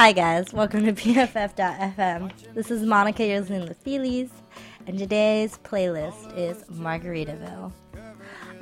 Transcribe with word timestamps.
Hi 0.00 0.12
guys, 0.12 0.50
welcome 0.54 0.86
to 0.86 0.92
BFF.fm. 0.94 2.32
This 2.54 2.70
is 2.70 2.84
Monica, 2.84 3.26
you're 3.26 3.40
listening 3.40 3.68
to 3.68 3.74
Feelies, 3.74 4.30
and 4.86 4.98
today's 4.98 5.58
playlist 5.58 6.34
is 6.38 6.64
Margaritaville. 6.72 7.70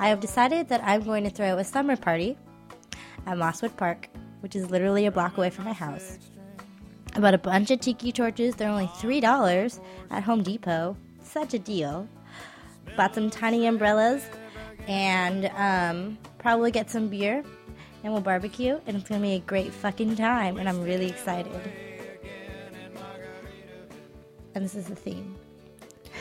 I 0.00 0.08
have 0.08 0.18
decided 0.18 0.68
that 0.68 0.82
I'm 0.82 1.04
going 1.04 1.22
to 1.22 1.30
throw 1.30 1.56
a 1.56 1.62
summer 1.62 1.94
party 1.94 2.36
at 3.24 3.38
Mosswood 3.38 3.76
Park, 3.76 4.08
which 4.40 4.56
is 4.56 4.72
literally 4.72 5.06
a 5.06 5.12
block 5.12 5.38
away 5.38 5.50
from 5.50 5.66
my 5.66 5.72
house. 5.72 6.18
I 7.14 7.20
bought 7.20 7.34
a 7.34 7.38
bunch 7.38 7.70
of 7.70 7.78
tiki 7.78 8.10
torches, 8.10 8.56
they're 8.56 8.68
only 8.68 8.88
$3 8.88 9.80
at 10.10 10.24
Home 10.24 10.42
Depot. 10.42 10.96
Such 11.22 11.54
a 11.54 11.60
deal. 11.60 12.08
Bought 12.96 13.14
some 13.14 13.30
tiny 13.30 13.66
umbrellas 13.66 14.24
and 14.88 15.46
um, 15.54 16.18
probably 16.38 16.72
get 16.72 16.90
some 16.90 17.06
beer 17.06 17.44
and 18.02 18.12
we'll 18.12 18.22
barbecue, 18.22 18.80
and 18.86 18.96
it's 18.96 19.08
gonna 19.08 19.20
be 19.20 19.34
a 19.34 19.40
great 19.40 19.72
fucking 19.72 20.16
time, 20.16 20.58
and 20.58 20.68
I'm 20.68 20.82
really 20.82 21.06
excited. 21.06 21.52
And 24.54 24.64
this 24.64 24.74
is 24.74 24.86
the 24.86 24.94
theme. 24.94 25.36
it's 26.04 26.12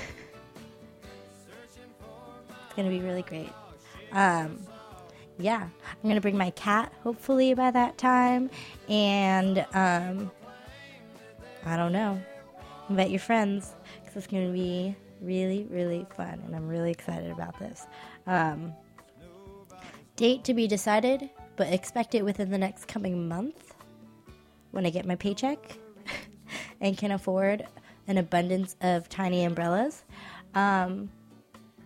gonna 2.75 2.89
be 2.89 2.99
really 2.99 3.21
great. 3.21 3.51
Um, 4.11 4.59
yeah, 5.39 5.63
I'm 5.63 6.09
gonna 6.09 6.21
bring 6.21 6.37
my 6.37 6.49
cat 6.51 6.91
hopefully 7.03 7.53
by 7.53 7.71
that 7.71 7.97
time, 7.97 8.49
and 8.89 9.65
um, 9.73 10.31
I 11.65 11.77
don't 11.77 11.91
know, 11.91 12.19
invite 12.89 13.11
your 13.11 13.19
friends 13.19 13.73
because 14.01 14.17
it's 14.17 14.27
gonna 14.27 14.51
be 14.51 14.95
really, 15.21 15.67
really 15.69 16.05
fun, 16.15 16.41
and 16.45 16.55
I'm 16.55 16.67
really 16.67 16.91
excited 16.91 17.31
about 17.31 17.57
this. 17.59 17.85
Um, 18.25 18.73
date 20.15 20.43
to 20.45 20.53
be 20.53 20.67
decided 20.67 21.29
but 21.57 21.73
expect 21.73 22.15
it 22.15 22.23
within 22.23 22.51
the 22.51 22.57
next 22.57 22.87
coming 22.87 23.27
month 23.27 23.73
when 24.71 24.85
I 24.85 24.91
get 24.91 25.05
my 25.05 25.15
paycheck 25.15 25.77
and 26.81 26.97
can 26.97 27.11
afford 27.11 27.67
an 28.07 28.17
abundance 28.17 28.77
of 28.79 29.09
tiny 29.09 29.43
umbrellas. 29.43 30.03
Um, 30.53 31.09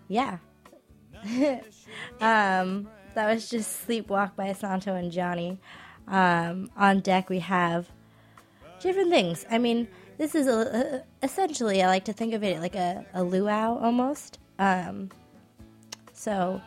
yeah. 0.07 0.37
um, 2.21 2.87
that 3.15 3.33
was 3.33 3.49
just 3.49 3.87
Sleepwalk 3.87 4.35
by 4.35 4.53
Santo 4.53 4.93
and 4.93 5.11
Johnny. 5.11 5.57
Um, 6.07 6.69
on 6.75 6.99
deck, 6.99 7.29
we 7.29 7.39
have 7.39 7.89
different 8.81 9.09
things. 9.09 9.45
I 9.49 9.57
mean, 9.57 9.87
this 10.17 10.35
is 10.35 10.47
a, 10.47 11.03
essentially, 11.23 11.81
I 11.81 11.87
like 11.87 12.05
to 12.05 12.13
think 12.13 12.33
of 12.33 12.43
it 12.43 12.59
like 12.59 12.75
a, 12.75 13.05
a 13.13 13.23
luau 13.23 13.79
almost. 13.79 14.37
Um, 14.59 15.09
so, 16.13 16.61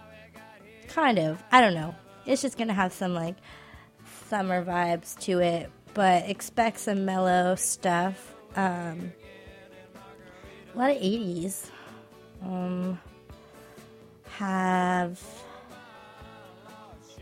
kind 0.89 1.19
of. 1.19 1.43
I 1.53 1.61
don't 1.61 1.75
know 1.75 1.95
it's 2.27 2.43
just 2.43 2.57
gonna 2.57 2.75
have 2.75 2.93
some 2.93 3.15
like 3.15 3.37
summer 4.29 4.65
vibes 4.65 5.19
to 5.21 5.41
it, 5.41 5.71
but 5.95 6.29
expect 6.29 6.79
some 6.79 7.05
mellow 7.05 7.55
stuff. 7.55 8.35
Um, 8.57 9.13
a 10.75 10.79
lot 10.79 10.91
of 10.91 10.97
80s. 10.97 11.71
Um, 12.43 12.99
have 14.39 15.21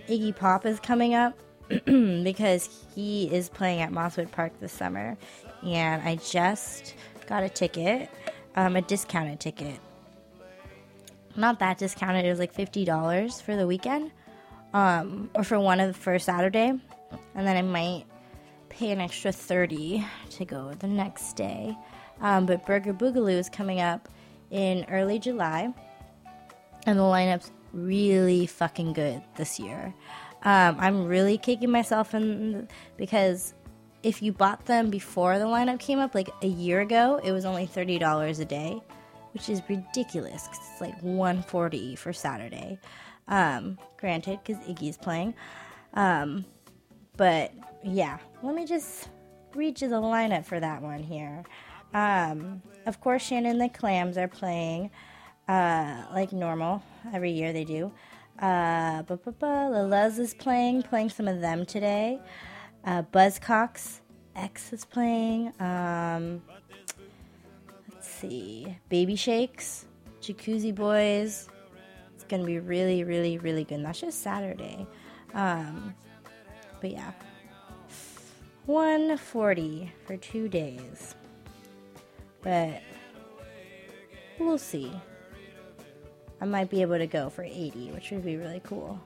Iggy 0.09 0.35
Pop 0.35 0.65
is 0.65 0.81
coming 0.81 1.15
up 1.15 1.39
because 1.69 2.85
he 2.95 3.33
is 3.33 3.49
playing 3.49 3.81
at 3.81 3.93
Mosswood 3.93 4.31
Park 4.31 4.53
this 4.61 4.73
summer, 4.73 5.17
and 5.63 6.03
I 6.03 6.17
just 6.17 6.95
got 7.27 7.43
a 7.43 7.49
ticket, 7.49 8.11
um, 8.57 8.77
a 8.77 8.83
discounted 8.83 9.41
ticket. 9.41 9.79
Not 11.37 11.59
that 11.61 11.79
discounted; 11.79 12.25
it 12.25 12.31
was 12.31 12.39
like 12.39 12.53
fifty 12.53 12.85
dollars 12.85 13.41
for 13.41 13.57
the 13.57 13.67
weekend 13.67 14.11
um, 14.73 15.31
or 15.35 15.45
for 15.45 15.59
one 15.59 15.81
of 15.81 15.89
the 15.89 15.99
first 15.99 16.27
Saturday, 16.27 16.69
and 16.69 17.47
then 17.47 17.57
I 17.57 17.63
might 17.63 18.05
pay 18.69 18.91
an 18.91 19.01
extra 19.01 19.33
thirty 19.33 20.05
to 20.31 20.45
go 20.45 20.73
the 20.79 20.87
next 20.87 21.35
day. 21.35 21.77
Um, 22.21 22.47
but 22.47 22.65
Burger 22.67 22.95
Boogaloo 22.95 23.39
is 23.39 23.49
coming 23.49 23.81
up 23.81 24.09
in 24.51 24.87
early 24.89 25.19
July, 25.19 25.73
and 26.87 26.99
the 26.99 27.03
lineup's 27.03 27.51
really 27.73 28.47
fucking 28.47 28.93
good 28.93 29.23
this 29.37 29.59
year. 29.59 29.95
Um, 30.45 30.77
I'm 30.79 31.07
really 31.07 31.39
kicking 31.39 31.71
myself 31.71 32.15
in 32.15 32.69
because 32.97 33.55
if 34.03 34.23
you 34.23 34.33
bought 34.33 34.67
them 34.67 34.91
before 34.91 35.39
the 35.39 35.45
lineup 35.45 35.79
came 35.79 35.99
up, 35.99 36.15
like 36.15 36.31
a 36.43 36.49
year 36.49 36.81
ago, 36.81 37.21
it 37.23 37.33
was 37.33 37.45
only 37.45 37.67
thirty 37.67 37.99
dollars 37.99 38.41
a 38.41 38.45
day, 38.45 38.81
which 39.33 39.49
is 39.49 39.63
ridiculous. 39.69 40.47
Cause 40.49 40.59
it's 40.73 40.81
like 40.81 41.01
one 41.03 41.43
forty 41.43 41.95
for 41.95 42.13
Saturday. 42.13 42.79
Um, 43.33 43.79
granted, 43.99 44.41
because 44.45 44.63
Iggy's 44.67 44.97
playing. 44.97 45.35
Um, 45.95 46.45
but 47.17 47.53
yeah, 47.83 48.19
let 48.43 48.55
me 48.55 48.67
just 48.67 49.09
read 49.55 49.81
you 49.81 49.89
the 49.89 50.01
lineup 50.01 50.45
for 50.45 50.61
that 50.61 50.83
one 50.83 51.03
here. 51.03 51.43
Um, 51.95 52.63
of 52.87 53.01
course, 53.01 53.23
Shannon 53.23 53.59
the 53.59 53.69
Clams 53.69 54.17
are 54.19 54.29
playing. 54.29 54.91
uh, 55.49 56.05
like 56.13 56.33
normal. 56.33 56.83
Every 57.13 57.31
year 57.33 57.53
they 57.53 57.65
do. 57.65 57.93
Uh, 58.39 59.03
bu- 59.03 59.17
bu- 59.17 59.33
is 60.19 60.35
playing, 60.35 60.83
playing 60.83 61.11
some 61.11 61.29
of 61.29 61.41
them 61.41 61.67
today. 61.67 62.21
Uh, 62.85 63.03
Buzzcocks 63.03 64.01
X 64.35 64.73
is 64.73 64.85
playing. 64.85 65.53
Um, 65.61 66.43
let's 67.93 68.09
see. 68.09 68.77
Baby 68.89 69.17
Shakes, 69.17 69.87
Jacuzzi 70.21 70.75
Boys. 70.75 71.49
It's 72.23 72.31
gonna 72.31 72.45
be 72.45 72.61
really, 72.61 73.03
really, 73.03 73.39
really 73.39 73.65
good. 73.65 73.77
And 73.77 73.85
that's 73.85 74.01
just 74.01 74.23
Saturday. 74.23 74.87
Um, 75.35 75.93
but 76.81 76.93
yeah. 76.93 77.11
140 78.67 79.93
for 80.07 80.17
two 80.17 80.49
days. 80.49 81.17
But 82.43 82.81
we'll 84.39 84.57
see. 84.57 84.93
I 86.41 86.45
might 86.45 86.71
be 86.71 86.81
able 86.83 86.99
to 86.99 87.09
go 87.09 87.29
for 87.29 87.43
80, 87.43 87.91
which 87.91 88.13
would 88.13 88.25
be 88.25 88.37
really 88.37 88.61
cool. 88.63 89.01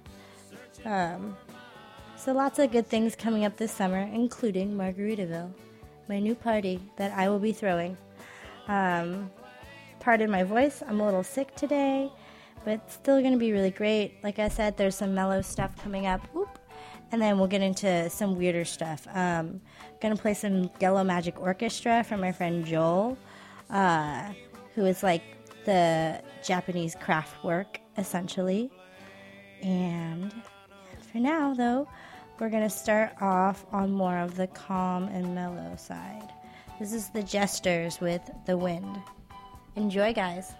Um, 0.85 1.39
so 2.17 2.33
lots 2.33 2.59
of 2.59 2.71
good 2.71 2.87
things 2.87 3.17
coming 3.17 3.47
up 3.47 3.57
this 3.57 3.73
summer, 3.73 4.11
including 4.13 4.75
Margaritaville, 4.75 5.53
my 6.07 6.19
new 6.19 6.35
party 6.35 6.81
that 6.99 7.17
I 7.17 7.31
will 7.31 7.39
be 7.39 7.53
throwing. 7.53 7.97
Um, 8.69 9.31
pardon 10.01 10.31
my 10.31 10.43
voice, 10.43 10.83
I'm 10.87 11.01
a 11.01 11.05
little 11.05 11.23
sick 11.23 11.55
today, 11.57 12.11
but 12.67 12.75
it's 12.85 12.95
still 12.95 13.21
going 13.21 13.33
to 13.33 13.39
be 13.39 13.53
really 13.53 13.71
great. 13.71 14.19
Like 14.25 14.41
I 14.41 14.49
said, 14.49 14.77
there's 14.77 14.97
some 14.97 15.15
mellow 15.15 15.41
stuff 15.41 15.71
coming 15.81 16.09
up. 16.09 16.21
Whoop. 16.35 16.59
And 17.13 17.23
then 17.23 17.39
we'll 17.39 17.47
get 17.47 17.63
into 17.63 18.11
some 18.11 18.37
weirder 18.37 18.65
stuff. 18.65 19.07
Um, 19.15 19.61
gonna 20.01 20.17
play 20.17 20.35
some 20.35 20.69
Yellow 20.81 21.05
Magic 21.05 21.41
Orchestra 21.41 22.03
from 22.03 22.21
my 22.21 22.33
friend 22.33 22.67
Joel, 22.67 23.17
uh, 23.71 24.33
who 24.75 24.85
is 24.85 25.05
like 25.05 25.23
the 25.65 26.21
Japanese 26.45 26.97
Kraftwerk 26.97 27.77
essentially. 27.97 28.69
And 29.63 30.35
for 31.13 31.19
now, 31.19 31.55
though, 31.55 31.87
we're 32.41 32.51
gonna 32.51 32.69
start 32.69 33.13
off 33.21 33.65
on 33.71 33.93
more 33.93 34.19
of 34.19 34.35
the 34.35 34.49
calm 34.49 35.05
and 35.05 35.33
mellow 35.33 35.77
side. 35.77 36.33
This 36.81 36.93
is 36.93 37.11
the 37.11 37.23
Jesters 37.23 38.01
with 38.01 38.29
The 38.45 38.59
Wind. 38.59 38.99
Enjoy, 39.77 40.13
guys. 40.13 40.55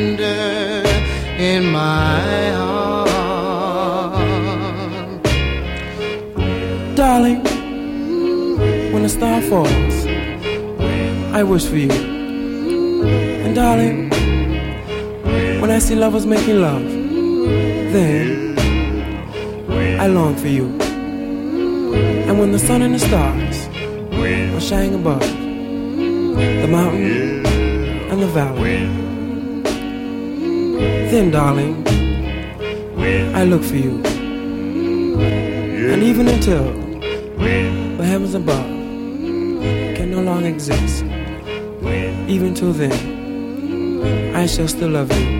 Tender 0.00 0.82
in 1.38 1.62
my 1.66 2.52
arms. 2.54 3.36
Darling, 6.96 7.42
when 8.92 9.04
a 9.04 9.08
star 9.08 9.40
falls, 9.42 9.96
I 11.38 11.42
wish 11.42 11.66
for 11.66 11.76
you. 11.76 11.92
And 13.44 13.54
darling, 13.54 14.10
when 15.60 15.70
I 15.70 15.78
see 15.78 15.94
lovers 15.94 16.26
making 16.26 16.60
love, 16.60 16.86
then 17.94 18.58
I 20.00 20.06
long 20.06 20.34
for 20.36 20.48
you. 20.48 20.66
And 22.26 22.38
when 22.38 22.52
the 22.52 22.58
sun 22.58 22.80
and 22.82 22.94
the 22.94 22.98
stars 22.98 23.56
are 24.54 24.60
shining 24.60 24.94
above 24.94 25.28
the 26.62 26.68
mountain 26.78 27.46
and 28.10 28.22
the 28.22 28.28
valley, 28.28 28.99
then 31.10 31.30
darling, 31.32 31.84
I 33.34 33.44
look 33.44 33.64
for 33.64 33.74
you. 33.74 34.00
And 35.92 36.02
even 36.04 36.28
until 36.28 36.62
the 37.96 38.04
heavens 38.04 38.34
above 38.34 38.64
can 39.96 40.12
no 40.12 40.22
longer 40.22 40.46
exist, 40.46 41.04
even 42.28 42.54
till 42.54 42.72
then, 42.72 44.36
I 44.36 44.46
shall 44.46 44.68
still 44.68 44.90
love 44.90 45.10
you. 45.20 45.39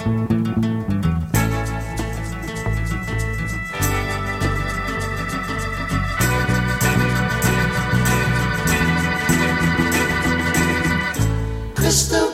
Crystal 0.00 0.16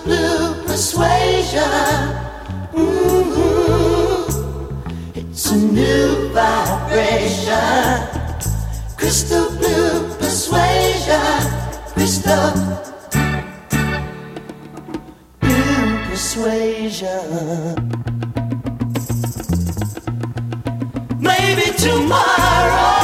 blue 0.05 0.63
persuasion. 0.65 1.61
Mm-hmm. 2.73 4.31
It's 5.17 5.51
a 5.51 5.57
new 5.57 6.29
vibration. 6.29 7.51
Crystal 8.97 9.51
blue 9.57 10.15
persuasion. 10.19 11.43
Crystal. 11.95 12.86
Maybe 21.19 21.73
tomorrow. 21.77 22.96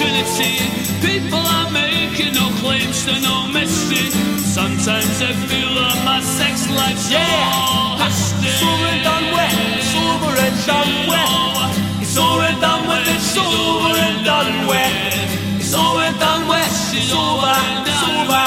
Bed, 0.00 0.06
held 0.06 0.22
a 0.22 0.24
trinity. 0.24 0.58
People 1.00 1.38
are 1.38 1.70
making 1.70 2.34
no 2.34 2.50
claims 2.60 3.04
to 3.06 3.20
no 3.20 3.48
mystery. 3.48 4.10
Sometimes 4.40 5.22
I 5.22 5.32
feel 5.48 5.74
that 5.74 6.02
my 6.04 6.20
sex 6.20 6.68
life's 6.70 7.10
all 7.12 7.18
Yeah, 7.20 8.06
it's 8.06 8.62
over 8.62 8.86
and 8.86 9.04
done 9.04 9.26
with. 9.34 9.54
It's 9.78 9.94
over 9.96 10.34
and 10.38 10.66
done 10.66 11.08
with. 11.08 12.02
It's 12.02 12.18
over 12.18 12.42
and 12.42 12.60
done 12.60 12.88
with. 12.88 13.08
It's 13.08 13.36
over 13.36 14.00
and 14.00 14.24
done 14.24 14.66
with. 14.68 15.60
It's 15.60 15.74
over 15.74 16.02
and 16.02 16.18
done 16.20 16.48
with. 16.48 16.94
It's 16.94 17.12
over. 17.12 17.54
It's 17.86 18.02
over. 18.04 18.46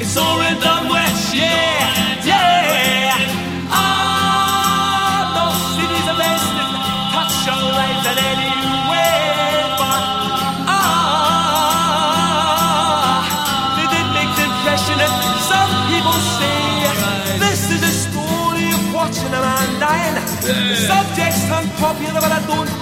It's 0.00 0.16
over 0.16 0.42
and 0.42 0.60
done 0.60 0.88
with. 0.88 1.34
Yeah, 1.34 2.26
yeah. 2.26 2.43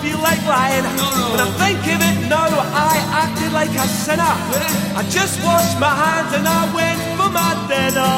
Feel 0.03 0.19
like 0.19 0.43
lying. 0.47 0.83
When 1.31 1.41
I 1.47 1.49
think 1.63 1.79
of 1.95 2.01
it 2.03 2.19
now, 2.29 2.51
I 2.91 2.95
acted 3.23 3.53
like 3.55 3.71
a 3.71 3.87
sinner. 3.87 4.35
I 4.99 5.03
just 5.09 5.39
washed 5.47 5.79
my 5.79 5.95
hands 6.03 6.35
and 6.35 6.47
I 6.59 6.63
went 6.75 7.01
for 7.19 7.31
my 7.31 7.53
dinner. 7.71 8.15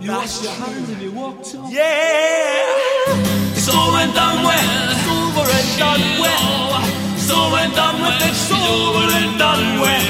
You 0.00 0.10
washed 0.14 0.42
your 0.46 0.54
hands 0.62 0.88
and 0.88 1.02
you 1.02 1.10
walked 1.10 1.54
off. 1.56 1.72
Yeah, 1.72 3.58
it's 3.58 3.68
over 3.68 3.98
and 4.04 4.14
done 4.14 4.38
with. 4.46 4.94
It's 4.94 5.06
over 5.10 5.44
and 5.58 5.70
done 5.82 6.04
with. 6.22 7.18
It's 7.18 7.30
over 7.34 7.58
and 7.64 7.74
done 7.74 7.98
with. 8.04 8.22
It's 8.30 8.46
over 8.54 9.14
and 9.20 9.34
done 9.42 9.66
with. 9.82 10.06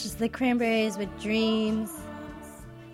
Just 0.00 0.18
the 0.18 0.28
cranberries 0.28 0.96
with 0.96 1.10
dreams. 1.20 1.92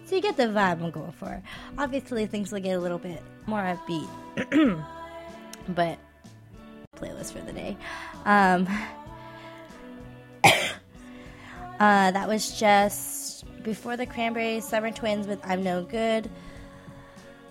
So 0.04 0.16
you 0.16 0.22
get 0.22 0.36
the 0.36 0.44
vibe 0.44 0.82
I'm 0.82 0.90
going 0.90 1.12
for. 1.12 1.40
Obviously, 1.76 2.26
things 2.26 2.50
will 2.50 2.60
get 2.60 2.72
a 2.72 2.80
little 2.80 2.98
bit 2.98 3.22
more 3.46 3.60
upbeat, 3.60 4.08
but 5.68 5.98
playlist 6.96 7.32
for 7.32 7.40
the 7.40 7.52
day. 7.52 7.76
Um, 8.24 8.66
uh, 10.44 12.10
that 12.10 12.26
was 12.26 12.58
just 12.58 13.44
before 13.62 13.96
the 13.96 14.06
cranberries, 14.06 14.66
Summer 14.66 14.90
Twins 14.90 15.26
with 15.26 15.40
I'm 15.44 15.62
No 15.62 15.84
Good. 15.84 16.28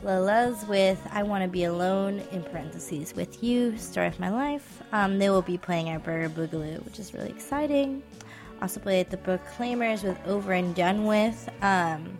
La 0.04 0.20
Luz 0.20 0.66
with 0.68 1.00
I 1.12 1.24
Want 1.24 1.44
to 1.44 1.48
Be 1.48 1.64
Alone, 1.64 2.22
in 2.32 2.44
parentheses, 2.44 3.16
with 3.16 3.44
you, 3.44 3.78
Story 3.78 4.08
of 4.08 4.20
My 4.20 4.30
Life. 4.30 4.84
Um, 4.92 5.18
they 5.18 5.30
will 5.30 5.42
be 5.42 5.58
playing 5.58 5.90
at 5.90 6.04
Burger 6.04 6.30
Boogaloo, 6.30 6.84
which 6.86 7.00
is 7.00 7.14
really 7.14 7.30
exciting. 7.30 8.04
Also 8.62 8.80
played 8.80 9.10
the 9.10 9.18
Proclaimers 9.18 10.04
with 10.04 10.18
Over 10.26 10.54
and 10.54 10.74
Done 10.76 11.06
With. 11.06 11.50
Um, 11.62 12.18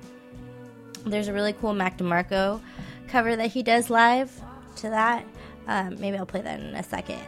there's 1.06 1.28
a 1.28 1.34
really 1.34 1.54
cool 1.54 1.74
Mac 1.74 1.98
DeMarco 1.98 2.62
cover 3.08 3.36
that 3.36 3.48
he 3.48 3.64
does 3.64 3.90
live 3.90 4.32
to 4.78 4.90
that. 4.90 5.26
Um, 5.68 6.00
maybe 6.00 6.18
I'll 6.18 6.26
play 6.26 6.42
that 6.42 6.60
in 6.60 6.76
a 6.76 6.84
second. 6.84 7.22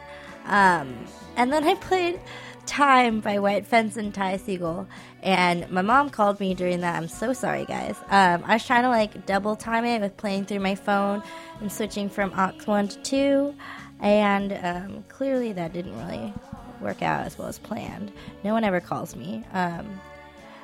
Um, 0.46 1.06
and 1.36 1.52
then 1.52 1.64
I 1.64 1.76
played 1.76 2.20
Time 2.66 3.20
by 3.20 3.40
White 3.40 3.66
Fence 3.66 3.98
and 3.98 4.14
Ty 4.14 4.38
Segall. 4.38 4.86
And 5.24 5.70
my 5.72 5.82
mom 5.82 6.10
called 6.10 6.40
me 6.40 6.54
during 6.54 6.82
that. 6.82 6.96
I'm 6.96 7.08
so 7.08 7.34
sorry, 7.34 7.66
guys. 7.66 7.98
Um, 8.10 8.44
I 8.46 8.54
was 8.54 8.66
trying 8.66 8.84
to 8.84 8.90
like 8.90 9.26
double 9.26 9.56
time 9.56 9.86
it 9.86 10.02
with 10.02 10.16
playing 10.18 10.46
through 10.46 10.60
my 10.60 10.76
phone 10.76 11.24
and 11.62 11.72
switching 11.72 12.10
from 12.10 12.32
aux 12.38 12.54
1 12.66 12.88
to 12.90 13.02
2. 13.02 13.56
And 14.02 14.54
um, 14.64 15.04
clearly 15.10 15.52
that 15.54 15.74
didn't 15.74 15.98
really 15.98 16.34
work 16.82 17.02
out 17.02 17.26
as 17.26 17.38
well 17.38 17.48
as 17.48 17.60
planned. 17.60 18.12
No 18.44 18.54
one 18.54 18.64
ever 18.64 18.80
calls 18.80 19.16
me. 19.16 19.44
Um, 19.54 20.00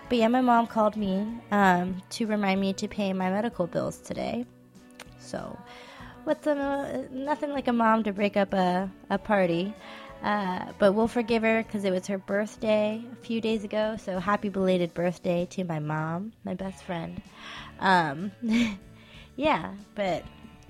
but 0.08 0.18
yeah, 0.18 0.28
my 0.28 0.42
mom 0.42 0.68
called 0.68 0.96
me 0.96 1.28
um, 1.52 2.02
to 2.12 2.28
remind 2.28 2.62
me 2.62 2.74
to 2.74 2.88
pay 2.88 3.12
my 3.14 3.30
medical 3.30 3.66
bills 3.68 3.98
today. 3.98 4.46
So, 5.20 5.58
what's 6.26 6.46
a, 6.46 7.08
nothing 7.12 7.52
like 7.52 7.68
a 7.68 7.74
mom 7.74 8.04
to 8.04 8.14
break 8.14 8.38
up 8.38 8.54
a, 8.54 8.92
a 9.10 9.18
party. 9.18 9.74
Uh, 10.24 10.72
but 10.80 10.94
we'll 10.94 11.08
forgive 11.08 11.44
her 11.44 11.62
because 11.64 11.84
it 11.84 11.92
was 11.92 12.08
her 12.08 12.18
birthday 12.18 13.04
a 13.12 13.16
few 13.18 13.42
days 13.42 13.64
ago. 13.64 13.96
So 14.04 14.20
happy 14.20 14.50
belated 14.50 14.94
birthday 14.94 15.46
to 15.52 15.64
my 15.64 15.80
mom, 15.80 16.34
my 16.44 16.56
best 16.56 16.84
friend. 16.84 17.22
Um, 17.80 18.32
yeah, 19.36 19.74
but 19.94 20.24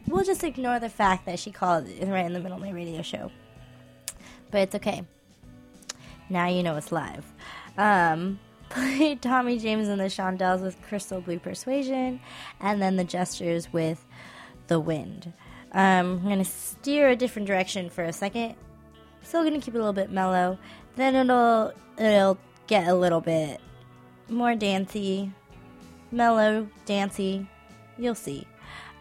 we'll 0.07 0.25
just 0.25 0.43
ignore 0.43 0.79
the 0.79 0.89
fact 0.89 1.25
that 1.25 1.39
she 1.39 1.51
called 1.51 1.87
right 2.01 2.25
in 2.25 2.33
the 2.33 2.39
middle 2.39 2.57
of 2.57 2.61
my 2.61 2.71
radio 2.71 3.01
show. 3.01 3.31
But 4.51 4.61
it's 4.61 4.75
okay. 4.75 5.03
Now 6.29 6.47
you 6.47 6.63
know 6.63 6.75
it's 6.75 6.91
live. 6.91 7.25
Um, 7.77 8.39
played 8.69 9.21
Tommy 9.21 9.59
James 9.59 9.87
and 9.87 9.99
the 9.99 10.05
Shondells 10.05 10.61
with 10.61 10.81
Crystal 10.83 11.21
Blue 11.21 11.39
Persuasion, 11.39 12.19
and 12.59 12.81
then 12.81 12.95
the 12.95 13.03
Jesters 13.03 13.71
with 13.71 14.05
The 14.67 14.79
Wind. 14.79 15.33
Um, 15.71 16.19
I'm 16.21 16.23
going 16.23 16.39
to 16.39 16.45
steer 16.45 17.09
a 17.09 17.15
different 17.15 17.47
direction 17.47 17.89
for 17.89 18.03
a 18.03 18.13
second. 18.13 18.55
Still 19.21 19.43
going 19.43 19.59
to 19.59 19.63
keep 19.63 19.75
it 19.75 19.77
a 19.77 19.81
little 19.81 19.93
bit 19.93 20.11
mellow. 20.11 20.57
Then 20.95 21.15
it'll 21.15 21.73
it'll 21.97 22.37
get 22.67 22.87
a 22.87 22.95
little 22.95 23.21
bit 23.21 23.59
more 24.29 24.55
dancey, 24.55 25.31
mellow, 26.11 26.67
dancey. 26.85 27.47
You'll 27.97 28.15
see. 28.15 28.47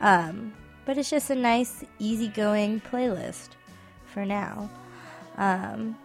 Um, 0.01 0.53
but 0.85 0.99
it's 0.99 1.11
just 1.11 1.31
a 1.31 1.35
nice, 1.35 1.85
easygoing 1.99 2.81
playlist 2.81 3.51
for 4.13 4.25
now. 4.25 4.71
Um, 5.37 5.97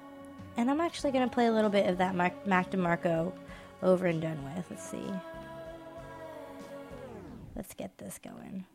and 0.60 0.70
I'm 0.70 0.82
actually 0.82 1.12
going 1.12 1.28
to 1.28 1.34
play 1.34 1.46
a 1.46 1.54
little 1.54 1.70
bit 1.70 1.88
of 1.88 2.00
that 2.00 2.16
Mac, 2.16 2.46
Mac 2.46 2.70
DeMarco 2.70 3.32
over 3.82 4.08
and 4.08 4.22
done 4.22 4.44
with. 4.44 4.66
Let's 4.70 4.84
see. 4.84 5.10
Let's 7.56 7.74
get 7.74 7.98
this 7.98 8.20
going. 8.22 8.66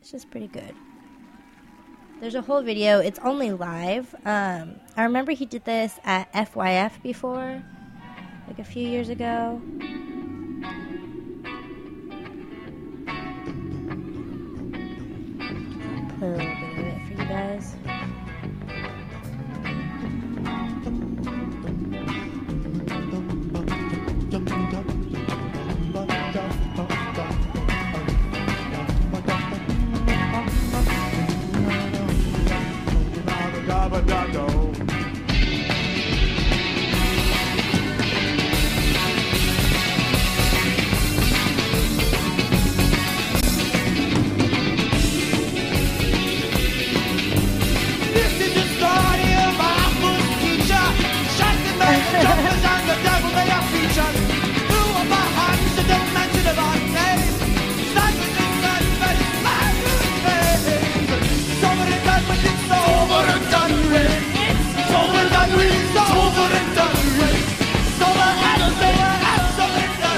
It's 0.00 0.12
just 0.12 0.30
pretty 0.30 0.46
good. 0.46 0.72
There's 2.20 2.36
a 2.36 2.42
whole 2.42 2.62
video. 2.62 3.00
It's 3.00 3.18
only 3.24 3.50
live. 3.50 4.14
Um, 4.24 4.76
I 4.96 5.02
remember 5.02 5.32
he 5.32 5.46
did 5.46 5.64
this 5.64 5.98
at 6.04 6.32
FYF 6.32 7.02
before, 7.02 7.60
like 8.46 8.60
a 8.60 8.64
few 8.64 8.86
years 8.86 9.08
ago. 9.08 9.60
Play 16.20 16.28
a 16.28 16.36
little 16.36 16.46
bit 16.46 16.78
of 16.78 16.86
it 16.86 17.06
for 17.08 17.20
you 17.20 17.28
guys. 17.28 17.74
This 34.06 34.53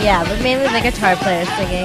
Yeah, 0.07 0.23
but 0.23 0.41
mainly 0.41 0.69
the 0.69 0.81
guitar 0.81 1.17
player 1.17 1.45
singing. 1.45 1.85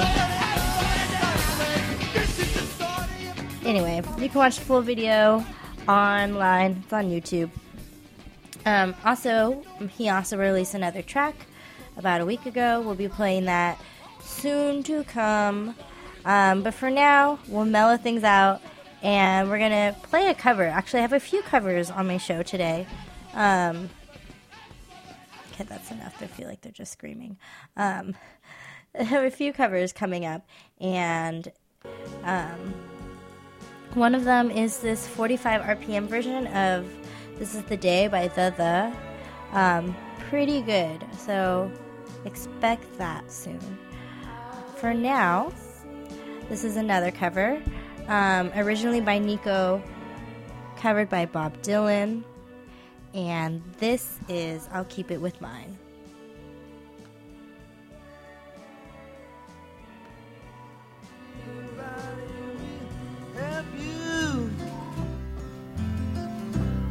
Anyway, 3.66 3.96
you 4.20 4.30
can 4.30 4.38
watch 4.38 4.60
the 4.60 4.62
full 4.62 4.84
video 4.84 5.44
online. 5.88 6.84
It's 6.84 6.94
on 6.94 7.06
YouTube. 7.06 7.50
Um, 8.64 8.94
also, 9.04 9.64
he 9.98 10.08
also 10.10 10.38
released 10.38 10.76
another 10.76 11.02
track 11.02 11.34
about 11.98 12.22
a 12.22 12.26
week 12.28 12.46
ago. 12.46 12.84
We'll 12.86 12.94
be 12.94 13.08
playing 13.08 13.46
that 13.46 13.82
soon 14.20 14.84
to 14.84 15.04
come. 15.06 15.74
Um, 16.24 16.62
but 16.62 16.76
for 16.76 16.92
now, 16.92 17.40
we'll 17.48 17.66
mellow 17.66 17.98
things 17.98 18.24
out 18.24 18.62
and 19.02 19.50
we're 19.50 19.58
going 19.58 19.72
to 19.72 20.00
play 20.04 20.28
a 20.28 20.36
cover. 20.36 20.68
Actually, 20.68 21.00
I 21.00 21.02
have 21.02 21.14
a 21.14 21.20
few 21.20 21.42
covers 21.42 21.90
on 21.90 22.06
my 22.06 22.18
show 22.18 22.44
today. 22.44 22.86
Um, 23.34 23.90
that's 25.70 25.92
enough 25.92 26.18
to 26.20 26.28
feel 26.28 26.48
like 26.48 26.62
they're 26.62 26.72
just 26.72 26.92
screaming. 26.92 27.38
Um, 27.78 28.16
I 29.00 29.04
a 29.04 29.32
few 29.32 29.54
covers 29.54 29.94
coming 29.94 30.26
up, 30.26 30.46
and 30.80 31.50
um, 32.24 32.74
one 33.94 34.16
of 34.16 34.24
them 34.26 34.52
is 34.52 34.80
this 34.80 35.08
45 35.08 35.62
RPM 35.62 36.08
version 36.08 36.48
of 36.48 36.86
This 37.38 37.56
Is 37.56 37.64
the 37.64 37.78
Day 37.78 38.08
by 38.08 38.28
The 38.28 38.54
The. 38.58 39.58
Um, 39.58 39.96
pretty 40.30 40.62
good, 40.62 41.06
so 41.18 41.72
expect 42.26 42.98
that 42.98 43.32
soon. 43.32 43.78
For 44.76 44.94
now, 44.94 45.52
this 46.50 46.64
is 46.64 46.76
another 46.76 47.12
cover, 47.12 47.62
um, 48.08 48.52
originally 48.56 49.02
by 49.02 49.20
Nico, 49.20 49.82
covered 50.76 51.10
by 51.10 51.26
Bob 51.26 51.62
Dylan, 51.62 52.24
and 53.14 53.62
this 53.80 54.18
is 54.28 54.68
I'll 54.72 54.86
Keep 54.86 55.12
It 55.12 55.22
With 55.22 55.40
Mine. 55.42 55.78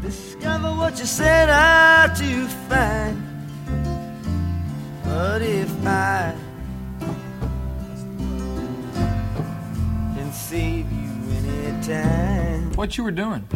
discover 0.02 0.74
what 0.74 0.98
you 0.98 1.04
set 1.04 1.48
out 1.48 2.16
to 2.16 2.46
find. 2.68 3.22
But 5.04 5.42
if 5.42 5.70
I 5.86 6.34
can 10.16 10.32
save 10.32 10.90
you 10.90 11.10
anytime, 11.36 12.72
What 12.72 12.96
you 12.96 13.04
were 13.04 13.10
doing? 13.10 13.46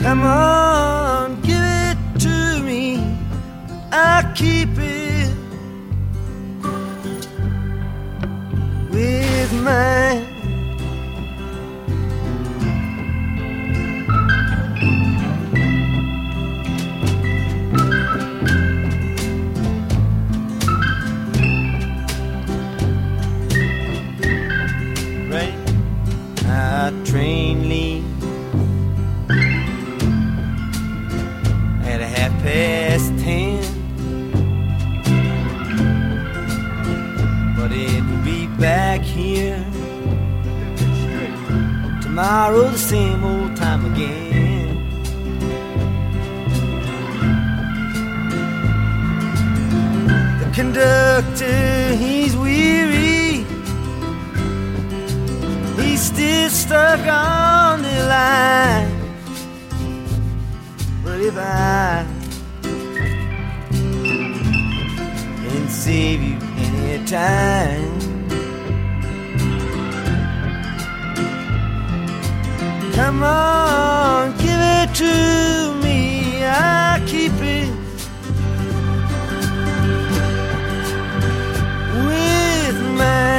Come 0.00 0.22
on, 0.22 1.40
give 1.42 1.60
it 1.60 1.98
to 2.20 2.62
me. 2.62 2.96
I'll 3.92 4.32
keep 4.34 4.70
it 4.78 5.34
with 8.90 9.52
mine. 9.62 10.29
Tomorrow, 42.30 42.68
the 42.68 42.78
same 42.78 43.24
old 43.24 43.56
time 43.56 43.84
again. 43.92 44.76
The 50.38 50.48
conductor, 50.54 51.96
he's 51.96 52.36
weary. 52.36 53.44
He's 55.82 56.02
still 56.02 56.50
stuck 56.50 57.00
on 57.00 57.82
the 57.82 57.98
line. 58.14 58.94
But 61.02 61.20
if 61.20 61.36
I 61.36 62.06
can 65.42 65.68
save 65.68 66.22
you 66.22 66.38
any 66.58 67.04
time, 67.06 67.89
come 73.04 73.22
on, 73.22 74.36
give 74.36 74.60
it 74.78 74.94
to 74.94 75.74
me. 75.82 76.44
I'll 76.44 77.00
keep 77.06 77.32
it 77.32 77.70
with 82.06 82.78
mine. 82.98 83.29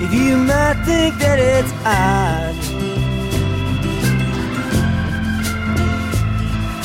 If 0.00 0.14
you 0.14 0.38
might 0.38 0.82
think 0.86 1.18
that 1.18 1.38
it's 1.38 1.70
odd, 1.84 2.56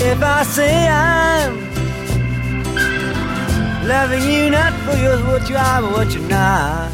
if 0.02 0.22
I 0.22 0.44
say 0.44 0.90
I'm 0.90 1.56
loving 3.88 4.30
you 4.30 4.50
not 4.50 4.74
for 4.84 4.98
yours, 4.98 5.22
what 5.24 5.50
you 5.50 5.56
are, 5.56 5.82
but 5.82 5.92
what 5.94 6.14
you're 6.14 6.28
not. 6.28 6.92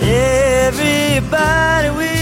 Everybody 0.00 1.90
will 1.90 2.17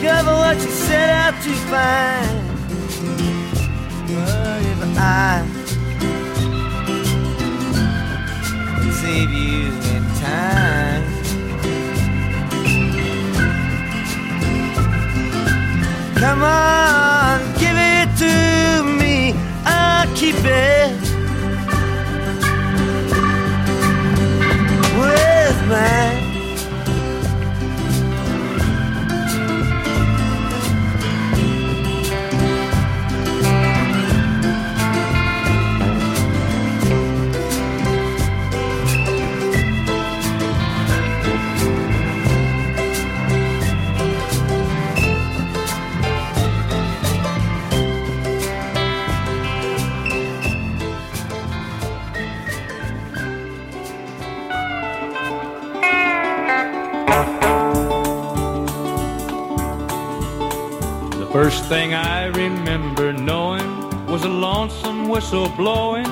discover 0.00 0.32
what 0.32 0.56
you 0.56 0.70
set 0.70 1.10
out 1.10 1.34
to 1.42 1.52
find. 1.68 2.48
But 4.08 4.62
if 4.64 4.80
I 4.96 5.44
save 9.02 9.30
you 9.30 9.66
in 9.92 10.04
time, 10.24 11.04
come 16.14 16.42
on, 16.42 17.40
give 17.58 17.76
it 17.76 18.08
to 18.22 18.82
me. 19.00 19.34
I'll 19.66 20.08
keep 20.16 20.36
it 20.36 20.92
with 24.98 25.68
mine. 25.68 26.19
Thing 61.70 61.94
I 61.94 62.26
remember 62.26 63.12
knowing 63.12 63.70
was 64.08 64.24
a 64.24 64.28
lonesome 64.28 65.08
whistle 65.08 65.48
blowing 65.50 66.04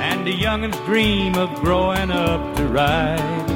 and 0.00 0.26
a 0.26 0.32
youngin's 0.32 0.76
dream 0.78 1.36
of 1.36 1.54
growing 1.62 2.10
up 2.10 2.56
to 2.56 2.66
ride 2.66 3.48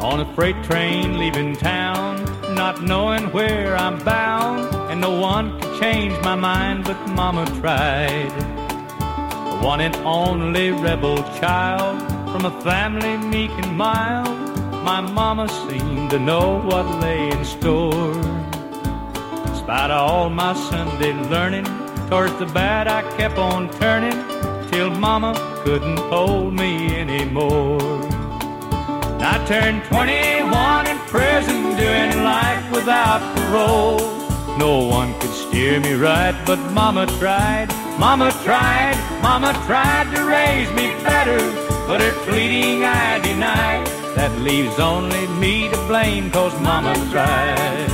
on 0.00 0.20
a 0.20 0.34
freight 0.34 0.56
train 0.64 1.18
leaving 1.18 1.54
town, 1.54 2.24
not 2.54 2.82
knowing 2.82 3.24
where 3.32 3.76
I'm 3.76 3.98
bound, 4.02 4.74
and 4.90 4.98
no 4.98 5.10
one 5.10 5.60
could 5.60 5.78
change 5.78 6.14
my 6.22 6.34
mind, 6.34 6.84
but 6.84 6.98
Mama 7.08 7.44
tried. 7.60 8.32
The 9.50 9.58
one 9.60 9.82
and 9.82 9.94
only 10.06 10.70
rebel 10.70 11.18
child 11.38 12.00
from 12.32 12.46
a 12.46 12.62
family 12.62 13.18
meek 13.18 13.50
and 13.62 13.76
mild, 13.76 14.38
my 14.86 15.02
Mama 15.02 15.50
seemed 15.68 16.08
to 16.12 16.18
know 16.18 16.62
what 16.62 16.86
lay 17.02 17.28
in 17.30 17.44
store. 17.44 18.33
Spite 19.74 19.90
of 19.90 20.08
all 20.08 20.30
my 20.30 20.54
Sunday 20.54 21.12
learning, 21.30 21.64
towards 22.08 22.38
the 22.38 22.46
bad 22.46 22.86
I 22.86 23.02
kept 23.16 23.38
on 23.38 23.68
turning 23.70 24.16
till 24.70 24.88
Mama 24.88 25.34
couldn't 25.64 25.98
hold 25.98 26.54
me 26.54 26.94
anymore. 26.94 27.82
I 29.18 29.44
turned 29.48 29.82
21 29.86 30.86
in 30.86 30.96
prison, 31.10 31.74
doing 31.76 32.22
life 32.22 32.70
without 32.70 33.20
parole. 33.34 33.98
No 34.58 34.86
one 34.86 35.12
could 35.18 35.32
steer 35.32 35.80
me 35.80 35.94
right, 35.94 36.40
but 36.46 36.60
Mama 36.70 37.06
tried, 37.18 37.66
Mama 37.98 38.30
tried, 38.44 38.96
Mama 39.24 39.54
tried 39.66 40.06
to 40.14 40.22
raise 40.24 40.70
me 40.70 40.94
better, 41.02 41.40
but 41.88 42.00
her 42.00 42.12
pleading 42.26 42.84
I 42.84 43.18
denied. 43.18 43.84
That 44.14 44.30
leaves 44.38 44.78
only 44.78 45.26
me 45.42 45.68
to 45.68 45.76
blame, 45.88 46.30
cause 46.30 46.54
Mama 46.60 46.94
tried. 47.10 47.93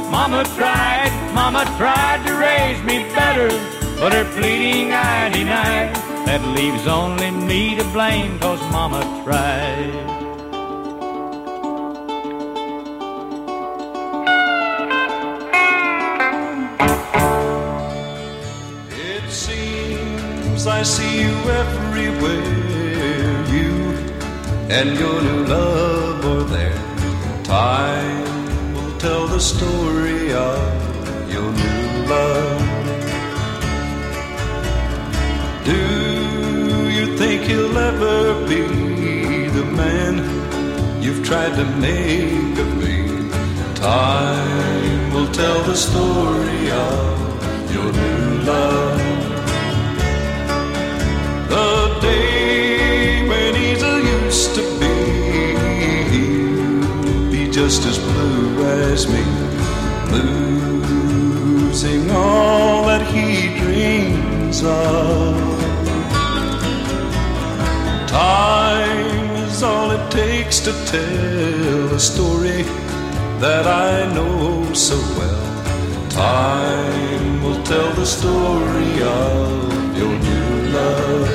Mama 0.11 0.43
tried, 0.57 1.31
Mama 1.33 1.63
tried 1.77 2.21
to 2.27 2.33
raise 2.35 2.83
me 2.83 2.97
better, 3.15 3.47
but 3.97 4.11
her 4.11 4.25
pleading 4.35 4.91
I 4.91 5.29
denied. 5.29 5.95
That 6.25 6.45
leaves 6.49 6.85
only 6.85 7.31
me 7.31 7.77
to 7.77 7.83
blame, 7.85 8.37
cause 8.39 8.59
Mama 8.73 9.01
tried. 9.23 9.93
It 18.91 19.31
seems 19.31 20.67
I 20.67 20.83
see 20.83 21.21
you 21.21 21.35
everywhere. 21.63 22.51
You 23.55 23.71
and 24.77 24.99
your 24.99 25.21
new 25.21 25.45
love 25.45 26.25
are 26.25 26.43
there. 26.43 27.43
Time 27.45 28.20
tell 29.01 29.25
the 29.25 29.39
story 29.39 30.31
of 30.31 31.33
your 31.33 31.51
new 31.51 32.05
love. 32.05 32.61
Do 35.65 35.81
you 36.97 37.17
think 37.17 37.41
he'll 37.49 37.75
ever 37.75 38.45
be 38.47 39.47
the 39.57 39.65
man 39.81 40.13
you've 41.01 41.25
tried 41.25 41.55
to 41.55 41.65
make 41.87 42.59
of 42.59 42.69
me? 42.77 42.97
Time 43.73 45.13
will 45.15 45.31
tell 45.31 45.63
the 45.63 45.75
story 45.75 46.69
of 46.69 47.73
your 47.73 47.91
new 47.91 48.43
love. 48.51 49.00
Me, 59.07 59.23
losing 60.11 62.09
all 62.11 62.85
that 62.85 63.01
he 63.13 63.57
dreams 63.57 64.63
of. 64.63 65.51
Time 68.07 69.35
is 69.47 69.63
all 69.63 69.91
it 69.91 70.11
takes 70.11 70.59
to 70.59 70.71
tell 70.85 71.93
a 71.93 71.99
story 71.99 72.63
that 73.39 73.65
I 73.65 74.13
know 74.13 74.73
so 74.73 74.97
well. 75.17 75.47
Time 76.09 77.41
will 77.43 77.63
tell 77.63 77.91
the 77.93 78.05
story 78.05 79.01
of 79.01 79.97
your 79.97 80.13
new 80.27 80.69
love. 80.75 81.29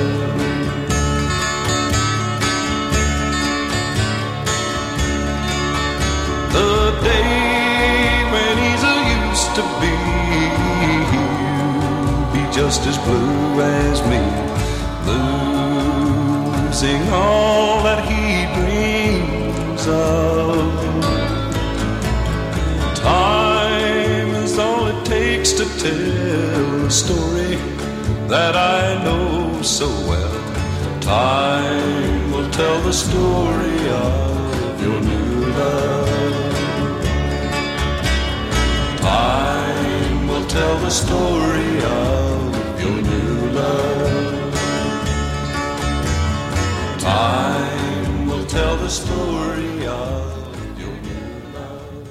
The 6.53 6.99
day 7.03 7.46
just 12.57 12.87
as 12.87 12.97
blue 12.97 13.61
as 13.61 14.01
me, 14.09 14.17
losing 15.05 17.01
all 17.09 17.83
that 17.83 18.01
he 18.09 18.47
dreams 18.57 19.87
of. 19.87 20.73
Time 22.95 24.29
is 24.43 24.57
all 24.57 24.87
it 24.87 25.05
takes 25.05 25.51
to 25.53 25.65
tell 25.85 26.85
a 26.85 26.89
story 26.89 27.57
that 28.27 28.55
I 28.55 29.03
know 29.03 29.61
so 29.61 29.87
well. 30.09 30.37
Time 30.99 32.31
will 32.31 32.49
tell 32.49 32.81
the 32.81 32.91
story 32.91 33.81
of 34.07 34.81
your 34.81 34.99
new 34.99 35.45
love. 35.61 36.55
Time 38.97 40.27
will 40.27 40.47
tell 40.47 40.75
the 40.79 40.89
story 40.89 41.83
of 41.83 42.36
Time 47.07 48.27
will 48.27 48.45
tell 48.45 48.75
the 48.75 48.89
story 48.89 49.87
of 49.87 50.77
your 50.77 50.95
new 51.07 51.29
love. 51.55 52.09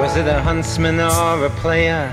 Was 0.00 0.16
it 0.16 0.26
a 0.26 0.40
huntsman 0.40 0.98
or 0.98 1.44
a 1.44 1.50
player 1.60 2.10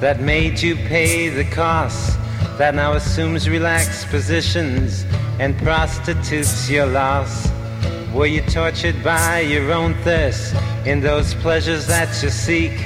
that 0.00 0.20
made 0.20 0.60
you 0.60 0.76
pay 0.76 1.30
the 1.30 1.44
cost? 1.44 2.18
That 2.58 2.74
now 2.74 2.92
assumes 2.92 3.48
relaxed 3.48 4.08
positions 4.08 5.04
and 5.40 5.56
prostitutes 5.58 6.68
your 6.70 6.86
loss? 6.86 7.50
Were 8.14 8.26
you 8.26 8.42
tortured 8.42 9.02
by 9.02 9.40
your 9.40 9.72
own 9.72 9.94
thirst 10.02 10.54
in 10.86 11.00
those 11.00 11.34
pleasures 11.34 11.86
that 11.86 12.08
you 12.22 12.30
seek? 12.30 12.76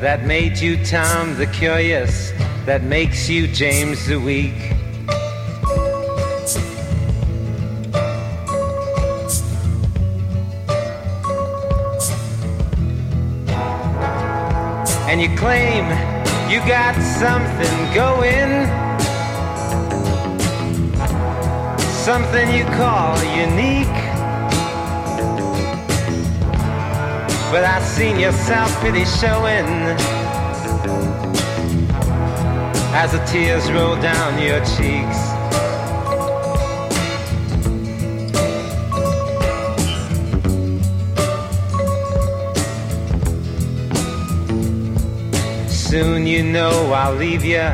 That 0.00 0.24
made 0.24 0.58
you 0.58 0.84
Tom 0.84 1.36
the 1.36 1.46
Curious, 1.46 2.32
that 2.66 2.82
makes 2.82 3.28
you 3.28 3.46
James 3.48 4.06
the 4.06 4.18
Weak? 4.18 4.74
and 15.08 15.22
you 15.22 15.38
claim 15.38 15.84
you 16.50 16.58
got 16.68 16.94
something 17.18 17.94
going, 17.94 18.87
something 22.14 22.50
you 22.54 22.64
call 22.64 23.22
unique. 23.36 24.00
But 27.52 27.64
I've 27.64 27.84
seen 27.84 28.18
your 28.18 28.32
self-pity 28.32 29.04
showing 29.04 29.68
as 32.96 33.12
the 33.12 33.22
tears 33.26 33.70
roll 33.70 33.96
down 34.00 34.40
your 34.40 34.60
cheeks. 34.74 35.20
Soon 45.70 46.26
you 46.26 46.42
know 46.42 46.90
I'll 46.94 47.14
leave 47.14 47.44
you 47.44 47.68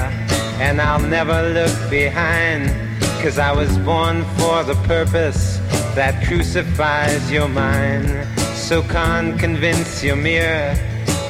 and 0.65 0.81
I'll 0.81 0.99
never 0.99 1.41
look 1.51 1.89
behind. 1.89 2.84
Cause 3.25 3.39
I 3.39 3.53
was 3.53 3.79
born 3.79 4.23
for 4.37 4.65
the 4.65 4.75
purpose 4.87 5.57
that 5.95 6.27
crucifies 6.27 7.33
your 7.33 7.49
mind. 7.49 8.29
So 8.55 8.83
can't 8.83 9.41
convince 9.41 10.05
your 10.05 10.17
mirror 10.17 10.77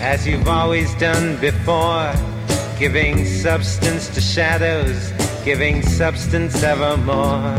as 0.01 0.27
you've 0.27 0.49
always 0.49 0.93
done 0.97 1.41
before. 1.41 2.13
Giving 2.81 3.25
substance 3.25 4.09
to 4.09 4.21
shadows, 4.21 5.13
giving 5.45 5.83
substance 5.83 6.65
evermore. 6.65 7.55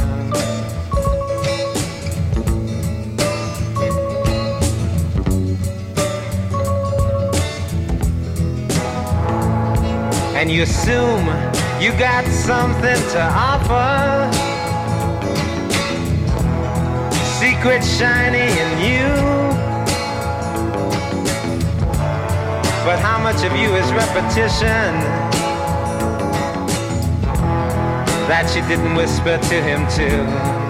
and 10.36 10.52
you 10.52 10.64
assume 10.64 11.26
you 11.82 11.92
got 12.00 12.26
something 12.26 12.96
to 13.12 13.22
offer. 13.22 14.32
Secret 17.40 17.84
shiny 17.84 18.48
in 18.64 18.72
you. 18.80 19.16
But 22.86 23.00
how 23.00 23.20
much 23.22 23.44
of 23.44 23.52
you 23.58 23.76
is 23.76 23.92
repetition 23.92 24.94
that 28.28 28.52
you 28.56 28.62
didn't 28.68 28.96
whisper 28.96 29.38
to 29.38 29.62
him 29.62 29.88
too? 29.90 30.65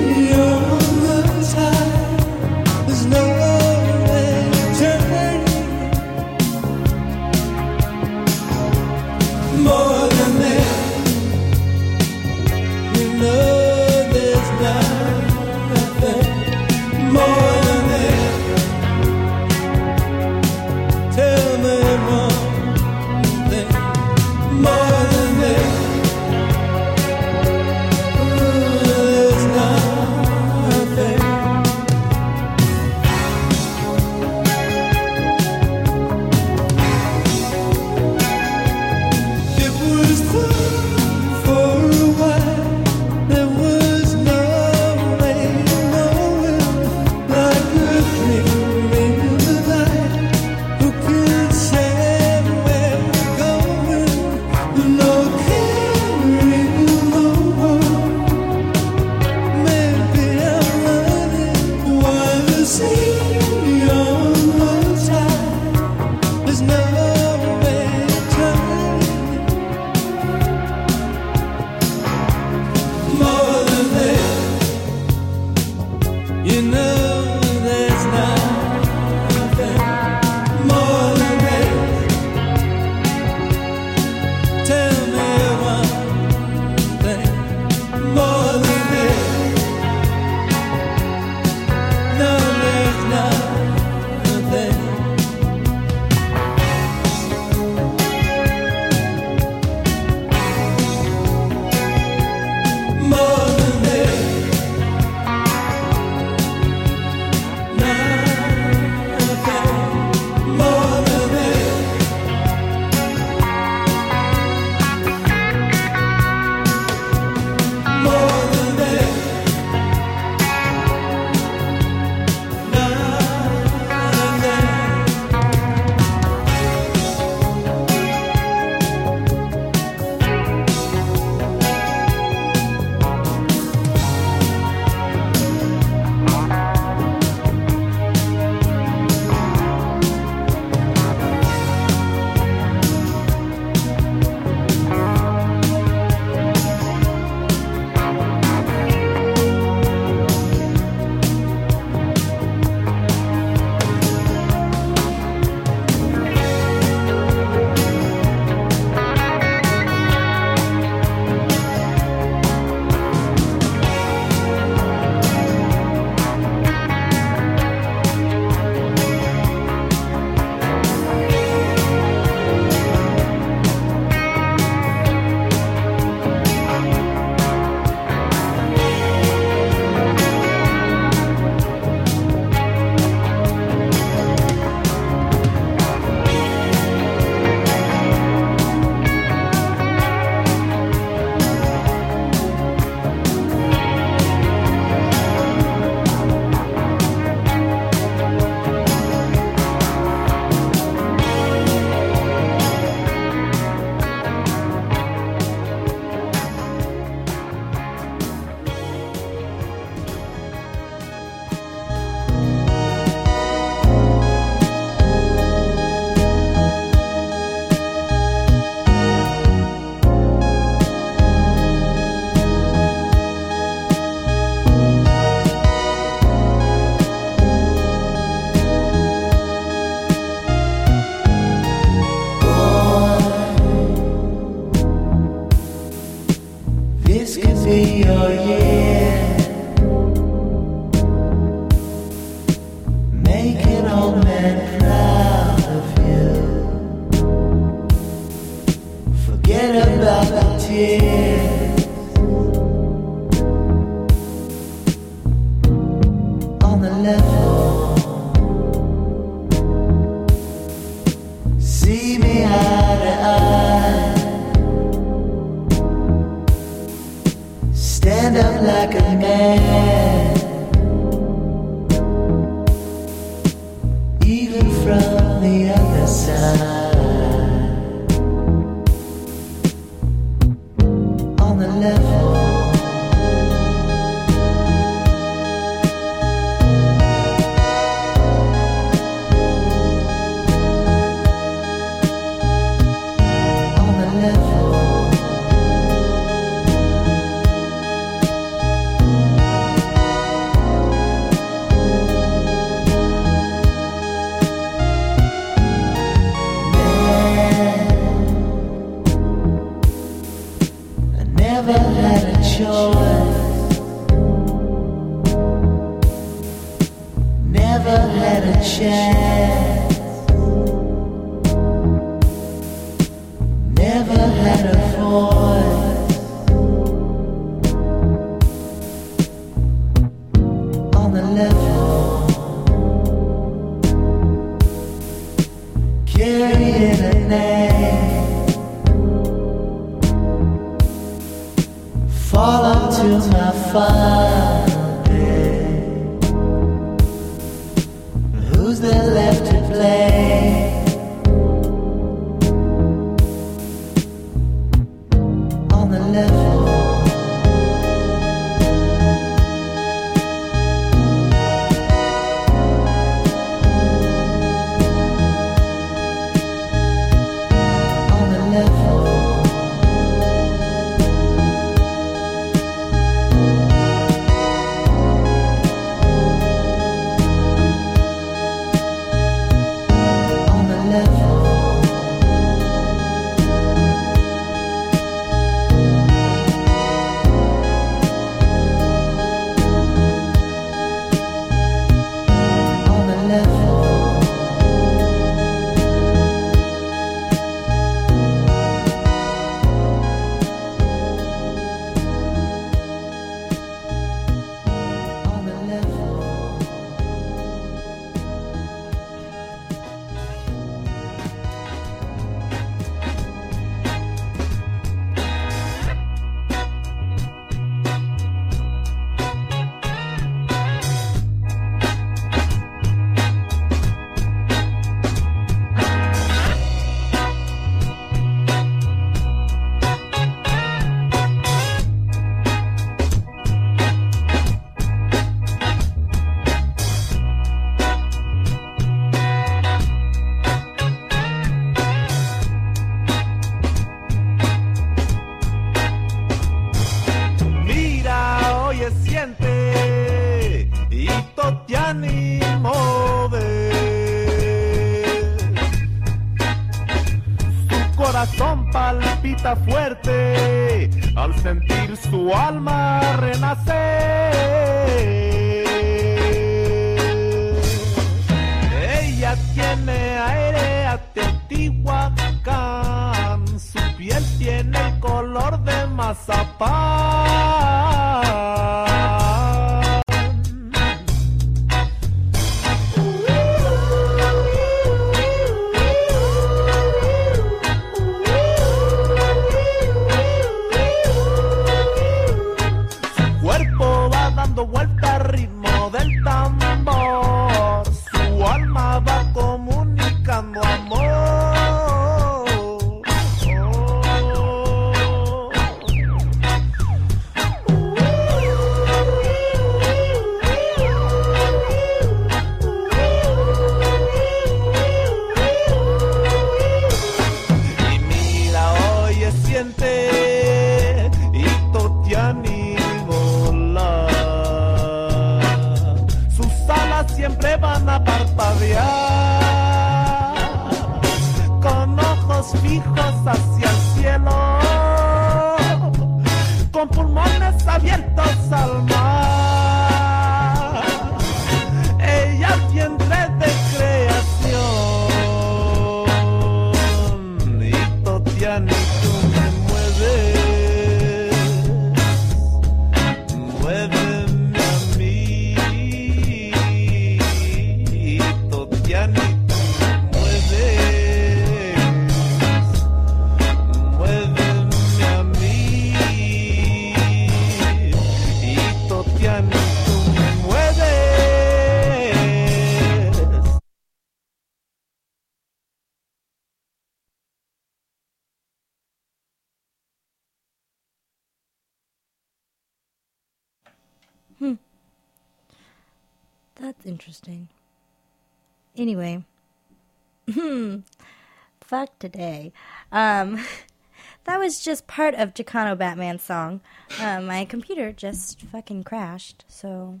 fuck 591.68 591.98
today. 591.98 592.52
Um, 592.90 593.44
that 594.24 594.40
was 594.40 594.64
just 594.64 594.86
part 594.86 595.14
of 595.14 595.34
Chicano 595.34 595.76
Batman 595.76 596.18
song. 596.18 596.60
Uh, 596.98 597.20
my 597.20 597.44
computer 597.44 597.92
just 597.92 598.40
fucking 598.40 598.84
crashed, 598.84 599.44
so 599.46 600.00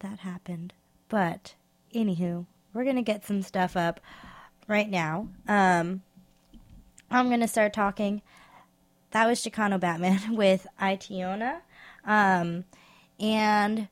that 0.00 0.20
happened. 0.20 0.74
But 1.08 1.54
anywho, 1.94 2.46
we're 2.72 2.84
gonna 2.84 3.02
get 3.02 3.24
some 3.24 3.42
stuff 3.42 3.76
up 3.76 4.00
right 4.66 4.90
now. 4.90 5.28
Um, 5.46 6.02
I'm 7.10 7.30
gonna 7.30 7.48
start 7.48 7.72
talking. 7.72 8.20
That 9.12 9.28
was 9.28 9.40
Chicano 9.40 9.78
Batman 9.78 10.20
with 10.36 10.66
Itotiani, 10.80 11.60
um, 12.04 12.64
and 13.20 13.86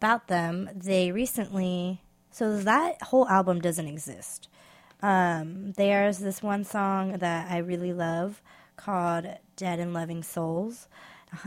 about 0.00 0.26
them, 0.26 0.68
they 0.74 1.12
recently. 1.12 2.02
So 2.32 2.56
that 2.56 3.00
whole 3.02 3.28
album 3.28 3.60
doesn't 3.60 3.86
exist. 3.86 4.48
Um, 5.02 5.72
there's 5.72 6.18
this 6.18 6.42
one 6.42 6.64
song 6.64 7.18
that 7.18 7.50
I 7.50 7.58
really 7.58 7.92
love 7.92 8.40
called 8.76 9.26
Dead 9.56 9.80
and 9.80 9.92
Loving 9.92 10.22
Souls. 10.22 10.88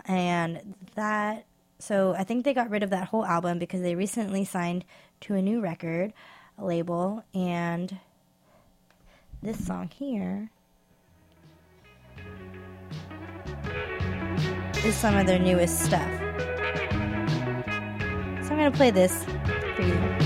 And 0.06 0.76
that, 0.96 1.46
so 1.80 2.16
I 2.18 2.24
think 2.24 2.44
they 2.44 2.54
got 2.54 2.70
rid 2.70 2.84
of 2.84 2.90
that 2.90 3.08
whole 3.08 3.26
album 3.26 3.60
because 3.60 3.82
they 3.82 3.96
recently 3.96 4.44
signed 4.44 4.84
to 5.22 5.36
a 5.36 5.42
new 5.42 5.62
record 5.62 6.12
label. 6.58 7.24
And 7.34 7.98
this 9.42 9.66
song 9.66 9.90
here 9.90 10.50
is 14.84 14.96
some 14.96 15.16
of 15.16 15.28
their 15.28 15.40
newest 15.40 15.80
stuff. 15.80 16.10
So 18.44 18.52
I'm 18.52 18.58
going 18.58 18.72
to 18.72 18.78
play 18.78 18.92
this 18.92 19.24
for 19.76 19.82
you. 19.82 20.25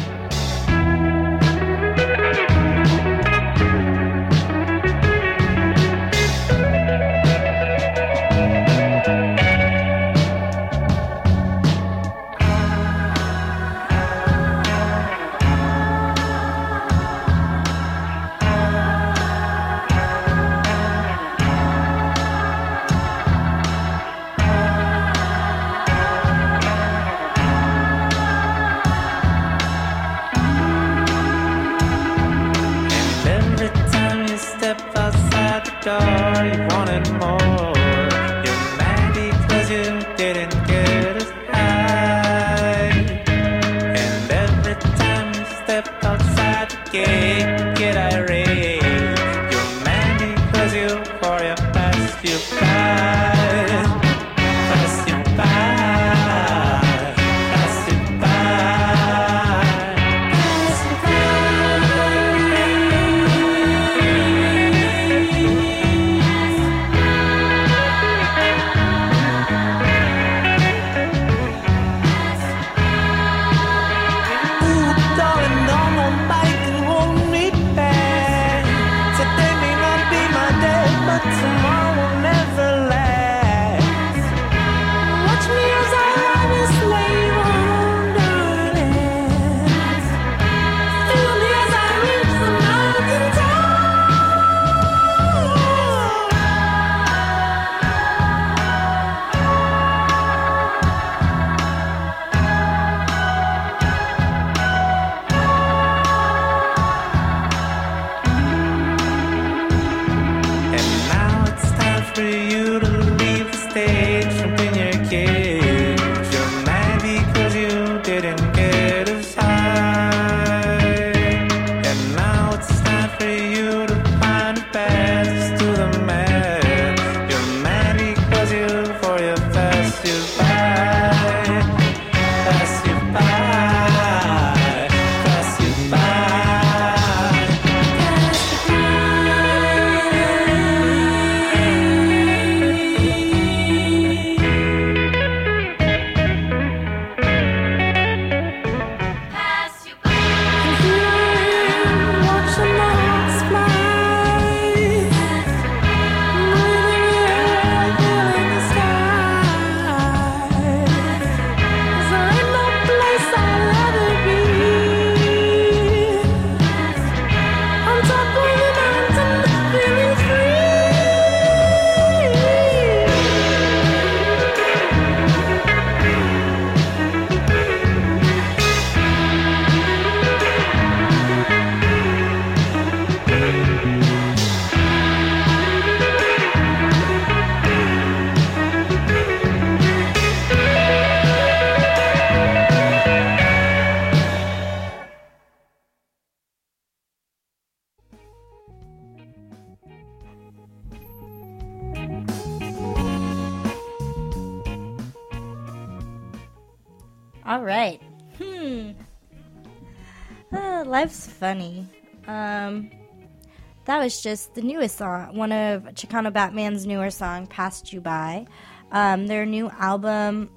That 214.00 214.06
was 214.06 214.22
just 214.22 214.56
the 214.56 214.62
newest 214.62 214.96
song, 214.96 215.36
one 215.36 215.52
of 215.52 215.84
Chicano 215.94 216.32
Batman's 216.32 216.88
newer 216.88 217.10
song, 217.10 217.46
"Passed 217.48 217.92
You 217.92 218.00
By." 218.00 218.48
Um, 218.94 219.28
their 219.28 219.46
new 219.46 219.70
album, 219.72 220.50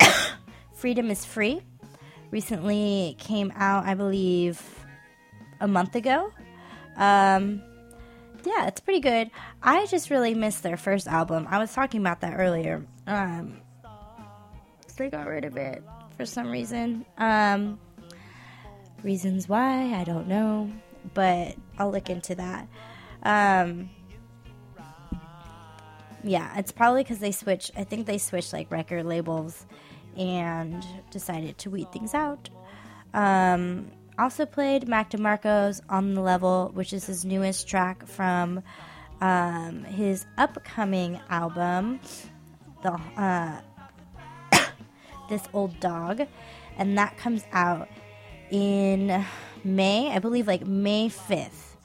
"Freedom 0.74 1.12
Is 1.12 1.24
Free," 1.24 1.62
recently 2.32 3.14
came 3.20 3.52
out, 3.54 3.86
I 3.86 3.94
believe, 3.94 4.60
a 5.60 5.68
month 5.68 5.94
ago. 5.94 6.32
Um, 6.96 7.62
yeah, 8.44 8.66
it's 8.66 8.80
pretty 8.80 8.98
good. 8.98 9.30
I 9.62 9.86
just 9.86 10.10
really 10.10 10.34
missed 10.34 10.64
their 10.64 10.76
first 10.76 11.06
album. 11.06 11.46
I 11.48 11.60
was 11.60 11.72
talking 11.72 12.00
about 12.00 12.22
that 12.22 12.34
earlier. 12.36 12.84
Um, 13.06 13.58
they 14.96 15.08
got 15.08 15.28
rid 15.28 15.44
of 15.44 15.56
it 15.56 15.84
for 16.16 16.26
some 16.26 16.50
reason. 16.50 17.06
Um, 17.16 17.78
reasons 19.04 19.48
why, 19.48 19.94
I 19.94 20.02
don't 20.02 20.26
know, 20.26 20.68
but 21.14 21.56
I'll 21.78 21.90
look 21.90 22.10
into 22.10 22.34
that. 22.34 22.68
Um, 23.22 23.90
yeah, 26.24 26.56
it's 26.58 26.72
probably 26.72 27.02
because 27.02 27.18
they 27.18 27.32
switched. 27.32 27.72
I 27.76 27.84
think 27.84 28.06
they 28.06 28.18
switched 28.18 28.52
like 28.52 28.70
record 28.70 29.04
labels 29.04 29.66
and 30.16 30.84
decided 31.10 31.58
to 31.58 31.70
weed 31.70 31.90
things 31.92 32.14
out. 32.14 32.48
Um, 33.14 33.90
also 34.18 34.46
played 34.46 34.88
Mac 34.88 35.10
DeMarco's 35.10 35.82
On 35.88 36.14
the 36.14 36.20
Level, 36.20 36.70
which 36.74 36.92
is 36.92 37.06
his 37.06 37.24
newest 37.24 37.68
track 37.68 38.06
from 38.06 38.62
um, 39.20 39.84
his 39.84 40.26
upcoming 40.38 41.20
album, 41.28 42.00
the 42.82 42.92
uh, 43.16 43.60
This 45.28 45.42
Old 45.52 45.78
Dog, 45.80 46.26
and 46.76 46.98
that 46.98 47.16
comes 47.16 47.44
out 47.52 47.88
in 48.50 49.24
May, 49.64 50.10
I 50.10 50.18
believe 50.18 50.46
like 50.46 50.66
May 50.66 51.08
5th 51.08 51.76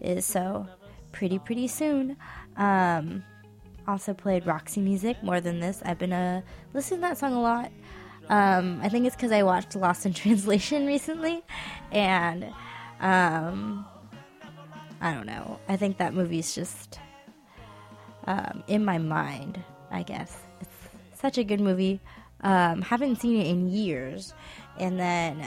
is 0.00 0.24
so 0.26 0.66
pretty, 1.12 1.38
pretty 1.38 1.68
soon. 1.68 2.16
Um, 2.56 3.24
also 3.86 4.14
played 4.14 4.46
Roxy 4.46 4.80
Music, 4.80 5.22
More 5.22 5.40
Than 5.40 5.60
This. 5.60 5.82
I've 5.84 5.98
been 5.98 6.12
uh, 6.12 6.42
listening 6.74 7.00
to 7.00 7.08
that 7.08 7.18
song 7.18 7.34
a 7.34 7.40
lot. 7.40 7.70
Um, 8.28 8.80
I 8.82 8.88
think 8.88 9.06
it's 9.06 9.16
because 9.16 9.32
I 9.32 9.42
watched 9.42 9.74
Lost 9.74 10.06
in 10.06 10.14
Translation 10.14 10.86
recently, 10.86 11.42
and 11.90 12.44
um, 13.00 13.84
I 15.00 15.12
don't 15.12 15.26
know. 15.26 15.58
I 15.68 15.76
think 15.76 15.98
that 15.98 16.14
movie's 16.14 16.54
just 16.54 17.00
um, 18.26 18.62
in 18.68 18.84
my 18.84 18.98
mind, 18.98 19.62
I 19.90 20.02
guess. 20.02 20.36
It's 20.60 21.20
such 21.20 21.38
a 21.38 21.44
good 21.44 21.60
movie. 21.60 22.00
Um, 22.42 22.82
haven't 22.82 23.20
seen 23.20 23.40
it 23.40 23.46
in 23.46 23.68
years. 23.68 24.34
And 24.78 24.98
then 24.98 25.46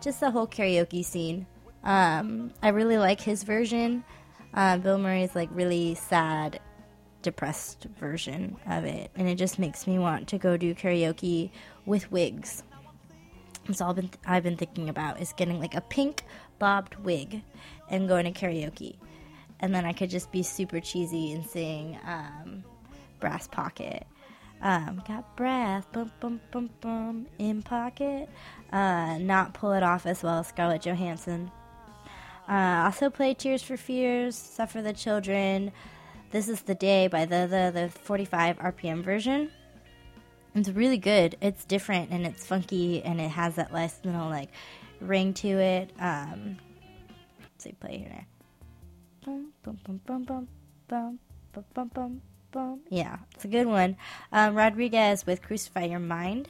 just 0.00 0.20
the 0.20 0.30
whole 0.30 0.46
karaoke 0.46 1.04
scene. 1.04 1.46
Um, 1.84 2.52
I 2.62 2.68
really 2.68 2.98
like 2.98 3.20
his 3.20 3.42
version. 3.42 4.04
Uh, 4.52 4.78
Bill 4.78 4.98
Murray's 4.98 5.34
like 5.34 5.48
really 5.52 5.94
sad, 5.94 6.60
depressed 7.22 7.86
version 7.98 8.56
of 8.66 8.84
it. 8.84 9.10
And 9.14 9.28
it 9.28 9.36
just 9.36 9.58
makes 9.58 9.86
me 9.86 9.98
want 9.98 10.28
to 10.28 10.38
go 10.38 10.56
do 10.56 10.74
karaoke 10.74 11.50
with 11.86 12.10
wigs. 12.10 12.62
That's 13.66 13.80
all 13.80 13.94
been 13.94 14.10
I've 14.26 14.42
been 14.42 14.56
thinking 14.56 14.88
about 14.88 15.20
is 15.20 15.32
getting 15.32 15.60
like 15.60 15.74
a 15.74 15.80
pink 15.80 16.24
bobbed 16.58 16.96
wig 16.96 17.42
and 17.88 18.08
going 18.08 18.32
to 18.32 18.32
karaoke. 18.32 18.96
And 19.60 19.74
then 19.74 19.84
I 19.84 19.92
could 19.92 20.10
just 20.10 20.32
be 20.32 20.42
super 20.42 20.80
cheesy 20.80 21.32
and 21.32 21.44
sing 21.44 21.98
um, 22.06 22.64
Brass 23.20 23.46
Pocket. 23.46 24.06
Um, 24.62 25.02
got 25.08 25.36
breath, 25.36 25.90
bum 25.92 26.10
bum 26.20 26.40
bum 26.50 26.70
bum, 26.80 27.26
in 27.38 27.62
pocket. 27.62 28.28
Uh, 28.72 29.18
not 29.18 29.54
pull 29.54 29.72
it 29.72 29.82
off 29.82 30.06
as 30.06 30.22
well 30.22 30.40
as 30.40 30.48
Scarlett 30.48 30.82
Johansson. 30.82 31.50
Uh, 32.48 32.82
also 32.84 33.10
play 33.10 33.32
Tears 33.32 33.62
for 33.62 33.76
Fears, 33.76 34.36
Suffer 34.36 34.82
the 34.82 34.92
Children. 34.92 35.72
This 36.30 36.48
is 36.48 36.62
the 36.62 36.74
Day 36.74 37.08
by 37.08 37.24
the, 37.24 37.46
the, 37.48 37.70
the 37.72 37.88
45 37.88 38.58
RPM 38.58 39.02
version. 39.02 39.50
It's 40.54 40.68
really 40.68 40.98
good. 40.98 41.36
It's 41.40 41.64
different 41.64 42.10
and 42.10 42.26
it's 42.26 42.44
funky 42.44 43.02
and 43.02 43.20
it 43.20 43.30
has 43.30 43.54
that 43.54 43.72
less 43.72 44.00
little 44.04 44.28
like 44.28 44.50
ring 45.00 45.32
to 45.34 45.48
it. 45.48 45.92
Um, 45.98 46.58
let's 47.40 47.64
see, 47.64 47.72
play 47.72 47.98
here. 47.98 48.26
Bum, 49.24 49.52
bum, 49.62 49.78
bum, 49.84 50.00
bum, 50.04 50.24
bum, 50.24 50.48
bum, 50.88 51.18
bum, 51.52 51.64
bum, 51.72 51.90
bum, 51.94 52.22
Yeah, 52.88 53.18
it's 53.34 53.44
a 53.44 53.48
good 53.48 53.66
one. 53.66 53.96
Um, 54.32 54.54
Rodriguez 54.54 55.26
with 55.26 55.42
Crucify 55.42 55.84
Your 55.84 56.00
Mind. 56.00 56.48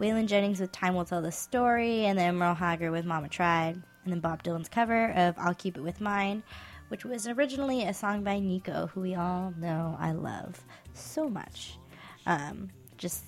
Waylon 0.00 0.26
Jennings 0.26 0.60
with 0.60 0.72
Time 0.72 0.94
Will 0.94 1.04
Tell 1.04 1.22
the 1.22 1.32
Story. 1.32 2.06
And 2.06 2.18
then 2.18 2.36
Merle 2.36 2.54
Haggard 2.54 2.90
with 2.90 3.04
Mama 3.04 3.28
Tried. 3.28 3.74
And 4.04 4.12
then 4.12 4.20
Bob 4.20 4.42
Dylan's 4.42 4.68
cover 4.68 5.12
of 5.12 5.34
I'll 5.38 5.54
Keep 5.54 5.76
It 5.76 5.82
With 5.82 6.00
Mine, 6.00 6.42
which 6.88 7.04
was 7.04 7.28
originally 7.28 7.84
a 7.84 7.94
song 7.94 8.24
by 8.24 8.40
Nico, 8.40 8.88
who 8.88 9.00
we 9.00 9.14
all 9.14 9.54
know 9.58 9.96
I 10.00 10.12
love 10.12 10.64
so 10.94 11.28
much. 11.28 11.78
Um, 12.26 12.70
just 12.96 13.24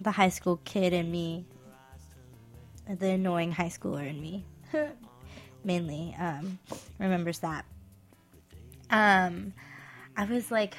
the 0.00 0.10
high 0.10 0.28
school 0.28 0.60
kid 0.64 0.92
in 0.92 1.10
me, 1.10 1.46
the 2.98 3.10
annoying 3.10 3.52
high 3.52 3.70
schooler 3.70 4.06
in 4.06 4.20
me, 4.20 4.44
mainly 5.64 6.14
um, 6.18 6.58
remembers 6.98 7.38
that. 7.38 7.64
Um, 8.90 9.54
I 10.16 10.26
was 10.26 10.50
like 10.50 10.76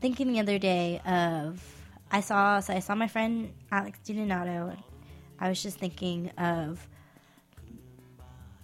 thinking 0.00 0.32
the 0.32 0.40
other 0.40 0.58
day 0.58 1.00
of 1.06 1.62
I 2.10 2.20
saw 2.20 2.60
so 2.60 2.72
I 2.74 2.78
saw 2.78 2.94
my 2.94 3.08
friend 3.08 3.52
Alex 3.70 3.98
DiDonato. 4.04 4.76
I 5.40 5.48
was 5.48 5.62
just 5.62 5.78
thinking 5.78 6.30
of 6.38 6.86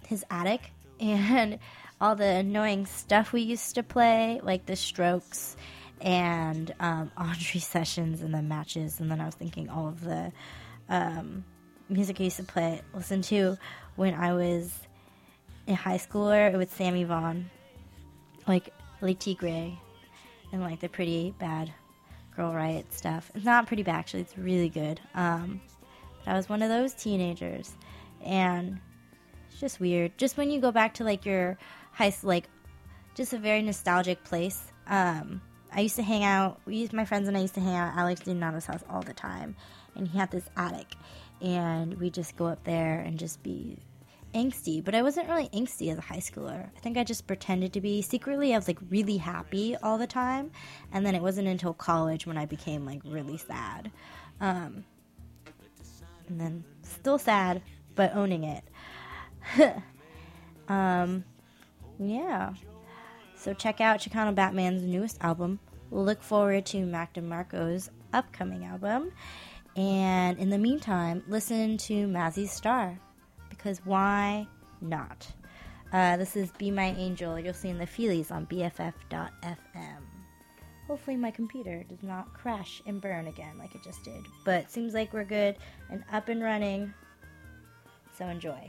his 0.07 0.25
attic 0.29 0.71
and 0.99 1.59
all 2.01 2.15
the 2.15 2.25
annoying 2.25 2.85
stuff 2.85 3.31
we 3.31 3.41
used 3.41 3.75
to 3.75 3.83
play, 3.83 4.39
like 4.43 4.65
the 4.65 4.75
Strokes 4.75 5.55
and 6.01 6.73
um, 6.79 7.11
Audrey 7.17 7.59
sessions 7.59 8.21
and 8.21 8.33
the 8.33 8.41
matches. 8.41 8.99
And 8.99 9.09
then 9.09 9.21
I 9.21 9.25
was 9.25 9.35
thinking 9.35 9.69
all 9.69 9.87
of 9.87 10.03
the 10.03 10.31
um, 10.89 11.45
music 11.89 12.19
I 12.19 12.25
used 12.25 12.37
to 12.37 12.43
play, 12.43 12.81
listen 12.93 13.21
to 13.23 13.57
when 13.95 14.13
I 14.13 14.33
was 14.33 14.77
in 15.67 15.75
high 15.75 15.97
school 15.97 16.27
with 16.57 16.73
Sammy 16.75 17.05
Vaughn, 17.05 17.49
like 18.47 18.73
Le 19.01 19.13
Tigre, 19.13 19.71
and 20.51 20.61
like 20.61 20.79
the 20.79 20.89
Pretty 20.89 21.33
Bad 21.39 21.73
Girl 22.35 22.53
Riot 22.53 22.93
stuff. 22.93 23.31
It's 23.35 23.45
not 23.45 23.67
pretty 23.67 23.83
bad 23.83 23.95
actually; 23.95 24.21
it's 24.21 24.37
really 24.37 24.69
good. 24.69 24.99
Um, 25.13 25.61
but 26.23 26.31
I 26.31 26.37
was 26.37 26.49
one 26.49 26.61
of 26.61 26.69
those 26.69 26.93
teenagers, 26.93 27.73
and 28.23 28.79
it's 29.49 29.59
just 29.59 29.79
weird. 29.79 30.17
Just 30.17 30.37
when 30.37 30.49
you 30.49 30.59
go 30.59 30.71
back 30.71 30.93
to 30.95 31.03
like 31.03 31.25
your 31.25 31.57
high, 31.91 32.09
school 32.09 32.29
like 32.29 32.49
just 33.15 33.33
a 33.33 33.37
very 33.37 33.61
nostalgic 33.61 34.23
place. 34.23 34.71
Um, 34.87 35.41
I 35.71 35.81
used 35.81 35.95
to 35.95 36.03
hang 36.03 36.23
out. 36.23 36.59
We 36.65 36.77
used 36.77 36.93
my 36.93 37.05
friends 37.05 37.27
and 37.27 37.35
I 37.35 37.41
used 37.41 37.55
to 37.55 37.61
hang 37.61 37.75
out 37.75 37.93
at 37.93 37.97
Alex 37.97 38.21
Donato's 38.21 38.65
house 38.65 38.83
all 38.89 39.01
the 39.01 39.13
time, 39.13 39.55
and 39.95 40.07
he 40.07 40.17
had 40.17 40.31
this 40.31 40.49
attic, 40.57 40.95
and 41.41 41.93
we 41.95 42.09
just 42.09 42.35
go 42.35 42.45
up 42.45 42.63
there 42.63 42.99
and 42.99 43.17
just 43.19 43.41
be 43.43 43.77
angsty. 44.35 44.83
But 44.83 44.93
I 44.93 45.01
wasn't 45.01 45.29
really 45.29 45.49
angsty 45.49 45.91
as 45.91 45.97
a 45.97 46.01
high 46.01 46.17
schooler. 46.17 46.69
I 46.75 46.79
think 46.79 46.97
I 46.97 47.03
just 47.03 47.25
pretended 47.25 47.73
to 47.73 47.81
be. 47.81 48.01
Secretly, 48.01 48.53
I 48.53 48.57
was 48.57 48.67
like 48.67 48.79
really 48.89 49.17
happy 49.17 49.75
all 49.81 49.97
the 49.97 50.07
time, 50.07 50.51
and 50.91 51.05
then 51.05 51.15
it 51.15 51.21
wasn't 51.21 51.47
until 51.47 51.73
college 51.73 52.27
when 52.27 52.37
I 52.37 52.45
became 52.45 52.85
like 52.85 53.01
really 53.05 53.37
sad, 53.37 53.91
um, 54.41 54.83
and 56.27 56.39
then 56.39 56.63
still 56.83 57.17
sad, 57.17 57.61
but 57.95 58.15
owning 58.15 58.43
it. 58.43 58.63
um, 60.67 61.23
yeah. 61.97 62.53
So 63.37 63.53
check 63.53 63.81
out 63.81 63.99
Chicano 63.99 64.33
Batman's 64.33 64.83
newest 64.83 65.17
album. 65.21 65.59
Look 65.91 66.23
forward 66.23 66.65
to 66.67 66.85
Mac 66.85 67.13
DeMarco's 67.13 67.89
upcoming 68.13 68.65
album. 68.65 69.11
And 69.75 70.39
in 70.39 70.49
the 70.49 70.57
meantime, 70.57 71.23
listen 71.27 71.77
to 71.77 72.07
Mazzy's 72.07 72.51
Star. 72.51 72.99
Because 73.65 73.83
why 73.83 74.47
not? 74.79 75.25
Uh, 75.91 76.17
this 76.17 76.35
is 76.35 76.51
Be 76.51 76.69
My 76.69 76.93
Angel. 76.99 77.39
You'll 77.39 77.55
see 77.55 77.69
in 77.69 77.79
the 77.79 77.87
feelies 77.87 78.31
on 78.31 78.45
BFF.fm. 78.45 80.03
Hopefully, 80.85 81.17
my 81.17 81.31
computer 81.31 81.83
does 81.89 82.03
not 82.03 82.31
crash 82.31 82.83
and 82.85 83.01
burn 83.01 83.25
again 83.25 83.57
like 83.57 83.73
it 83.73 83.81
just 83.83 84.03
did. 84.03 84.23
But 84.43 84.69
seems 84.69 84.93
like 84.93 85.13
we're 85.13 85.23
good 85.23 85.55
and 85.89 86.03
up 86.13 86.29
and 86.29 86.43
running. 86.43 86.93
So 88.15 88.27
enjoy. 88.27 88.67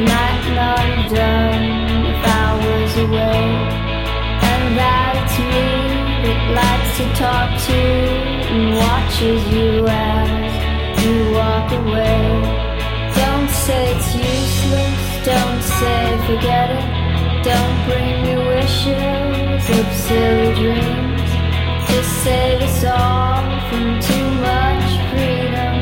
Not 0.00 0.34
done 1.08 1.62
if 2.12 2.22
I 2.26 2.48
was 2.64 2.96
away. 3.04 3.44
And 4.50 4.64
me 4.74 5.68
that 6.24 6.40
likes 6.60 6.90
to 6.98 7.06
talk 7.14 7.50
to 7.68 7.80
and 8.52 8.76
watches 8.82 9.42
you 9.54 9.86
as 9.86 10.52
you 11.04 11.14
walk 11.38 11.68
away. 11.82 12.22
Don't 13.14 13.50
say 13.50 13.94
it's 13.94 14.10
useless, 14.14 15.00
don't 15.24 15.62
say 15.62 16.02
forget 16.26 16.68
it. 16.78 16.86
Don't 17.44 17.78
bring 17.86 18.14
me 18.24 18.34
wishes 18.50 19.62
of 19.78 19.86
silly 20.06 20.54
dreams. 20.58 21.30
Just 21.88 22.12
save 22.24 22.62
us 22.62 22.84
all 22.84 23.42
from 23.68 24.00
too 24.08 24.28
much 24.48 24.86
freedom, 25.10 25.74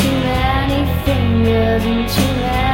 too 0.00 0.16
many 0.32 0.80
fingers 1.04 1.82
and 1.84 2.08
too 2.08 2.32
many 2.40 2.73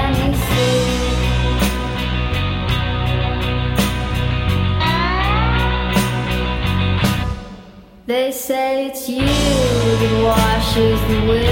They 8.11 8.33
say 8.33 8.87
it's 8.87 9.09
you 9.09 9.25
that 9.25 10.25
washes 10.25 11.01
the 11.03 11.21
weary 11.29 11.47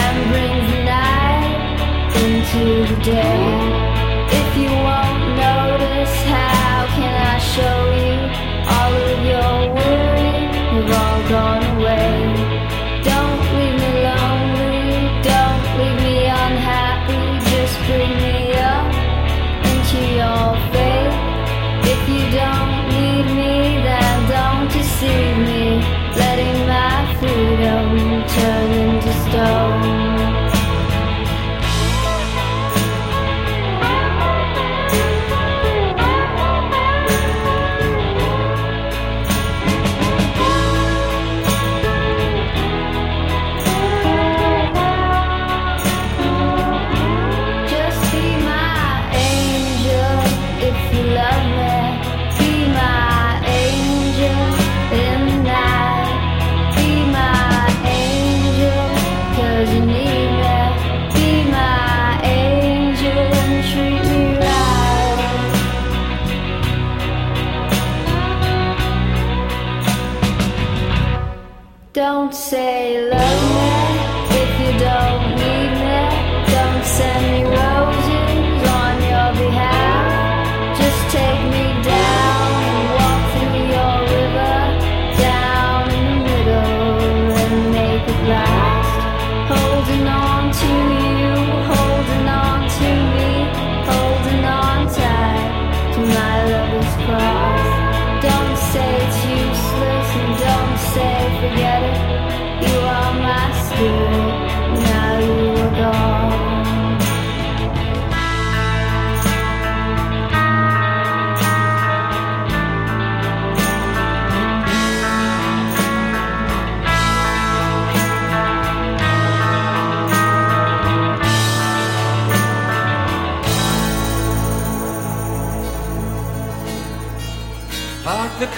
and 0.00 0.30
brings 0.30 0.72
the 0.72 0.84
night 0.84 2.16
into 2.16 2.94
the 2.94 3.00
day. 3.02 3.81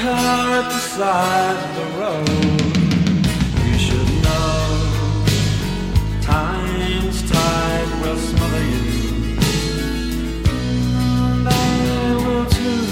car 0.05 0.49
at 0.61 0.67
the 0.75 0.83
side 0.97 1.59
of 1.67 1.71
the 1.79 1.87
road. 2.01 2.29
You 3.67 3.77
should 3.87 4.11
know 4.25 4.59
time's 6.21 7.19
tide 7.31 7.91
will 8.01 8.21
smother 8.31 8.65
you. 8.73 8.85
And 11.01 11.49
I 11.49 11.71
will 12.25 12.47
too. 12.57 12.85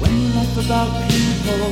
When 0.00 0.12
you 0.20 0.28
laugh 0.36 0.54
about 0.66 0.90
people, 1.10 1.64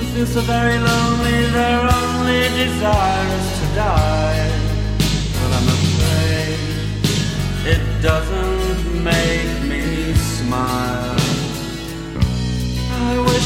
it 0.00 0.08
feel 0.12 0.28
so 0.34 0.40
very 0.54 0.78
lonely. 0.90 1.38
Their 1.58 1.82
only 2.00 2.42
desire 2.62 3.28
is 3.40 3.48
to 3.58 3.66
die. 3.86 4.48
But 5.36 5.50
I'm 5.58 5.68
afraid 5.78 6.58
it 7.74 7.82
doesn't. 8.02 8.39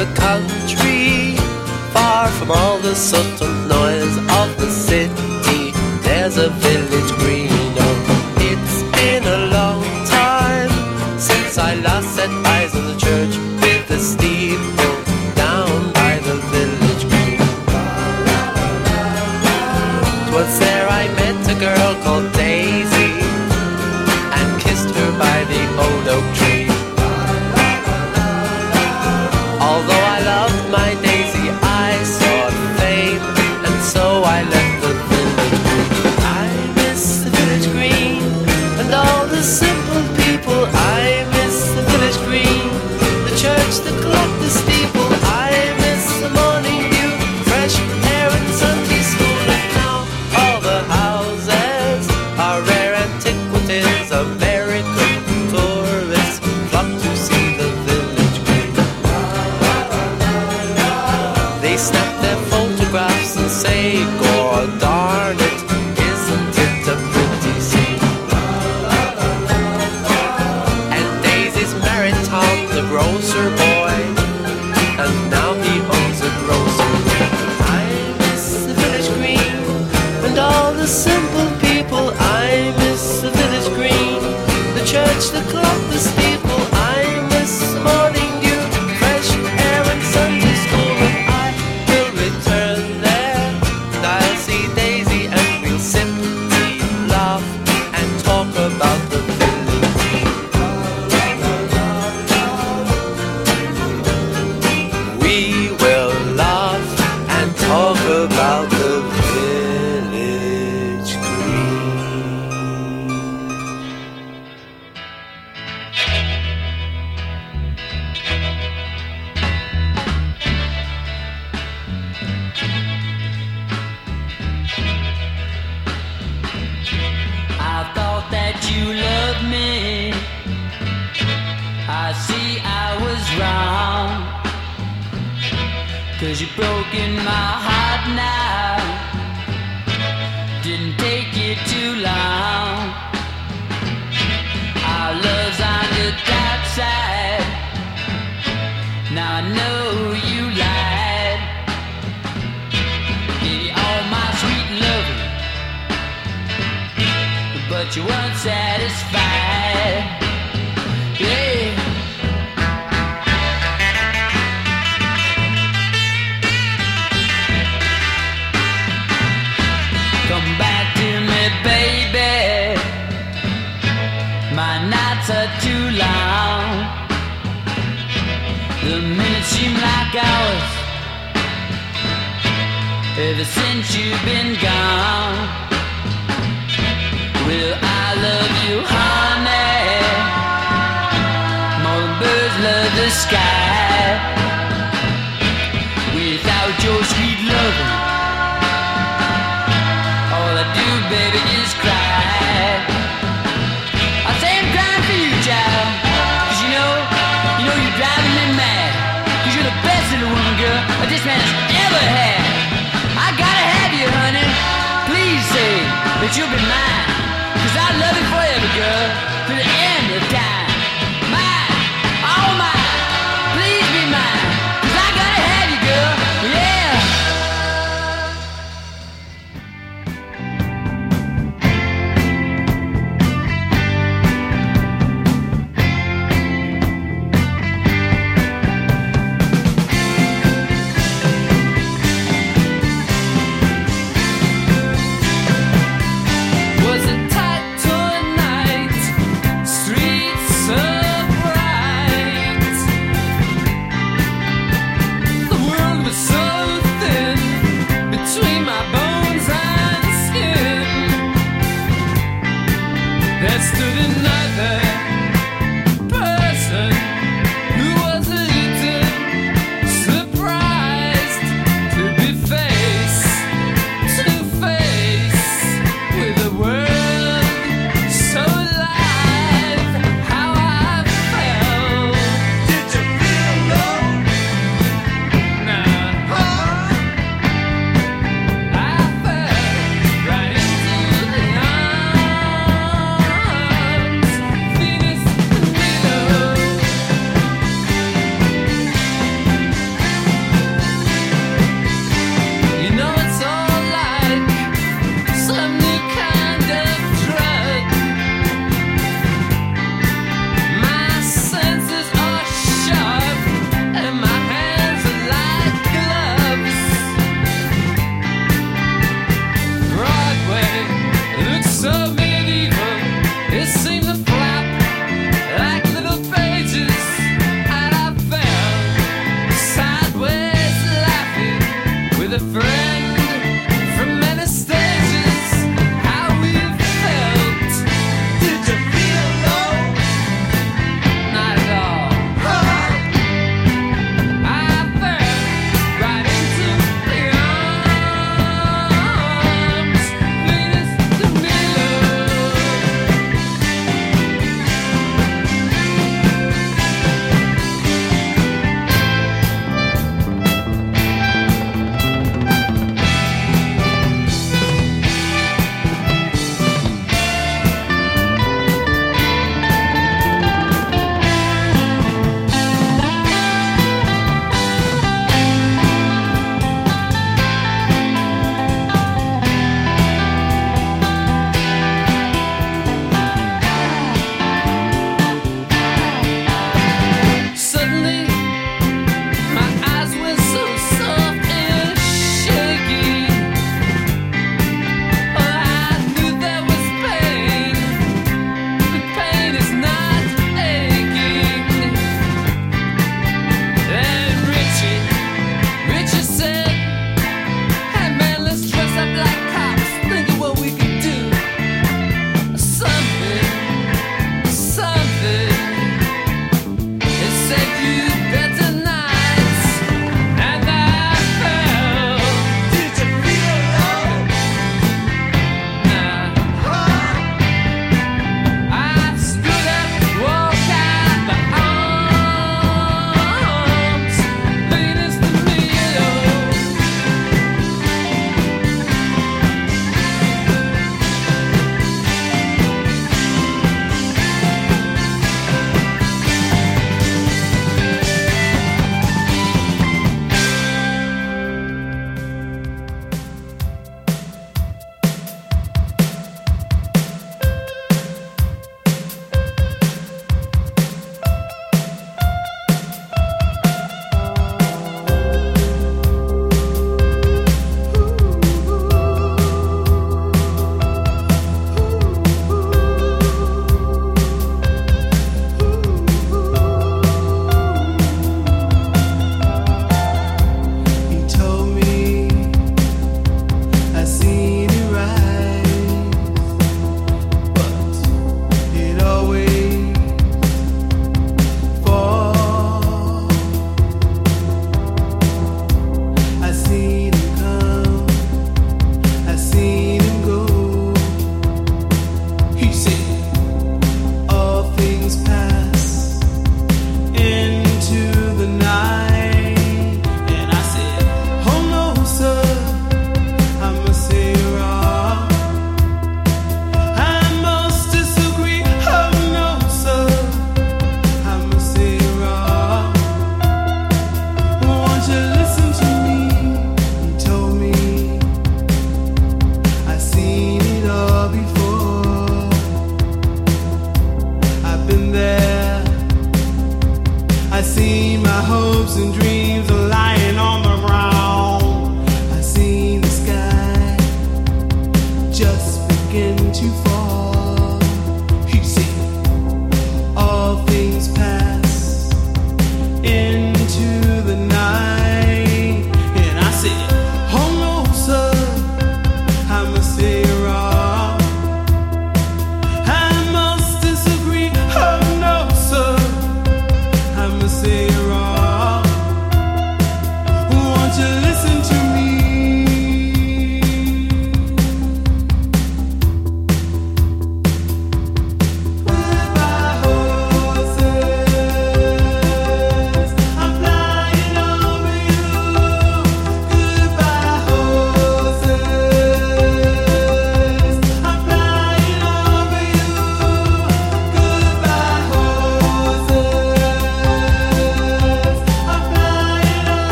the 0.00 0.14
country, 0.14 1.36
far 1.92 2.28
from 2.28 2.50
all 2.50 2.78
the 2.78 2.94
subtle 2.94 3.52
noise 3.68 4.16
of 4.16 4.48
the 4.58 4.70
city. 4.70 5.29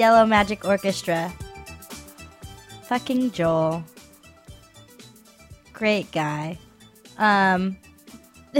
Yellow 0.00 0.24
Magic 0.24 0.64
Orchestra. 0.64 1.30
Fucking 2.84 3.32
Joel. 3.32 3.84
Great 5.74 6.10
guy. 6.10 6.58
Um 7.18 7.76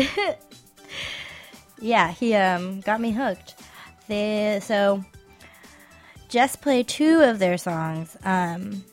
Yeah, 1.81 2.11
he 2.13 2.35
um 2.35 2.83
got 2.83 3.01
me 3.01 3.13
hooked. 3.13 3.55
They 4.07 4.61
so 4.63 5.03
Jess 6.29 6.57
played 6.57 6.89
two 6.89 7.23
of 7.23 7.39
their 7.39 7.57
songs. 7.57 8.19
Um 8.23 8.85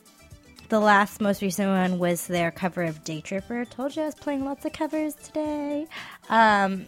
the 0.70 0.80
last 0.80 1.20
most 1.20 1.42
recent 1.42 1.68
one 1.68 1.98
was 1.98 2.28
their 2.28 2.50
cover 2.50 2.82
of 2.84 3.04
Day 3.04 3.20
Tripper. 3.20 3.66
Told 3.66 3.94
you 3.94 4.04
I 4.04 4.06
was 4.06 4.14
playing 4.14 4.46
lots 4.46 4.64
of 4.64 4.72
covers 4.72 5.16
today. 5.16 5.86
Um 6.30 6.86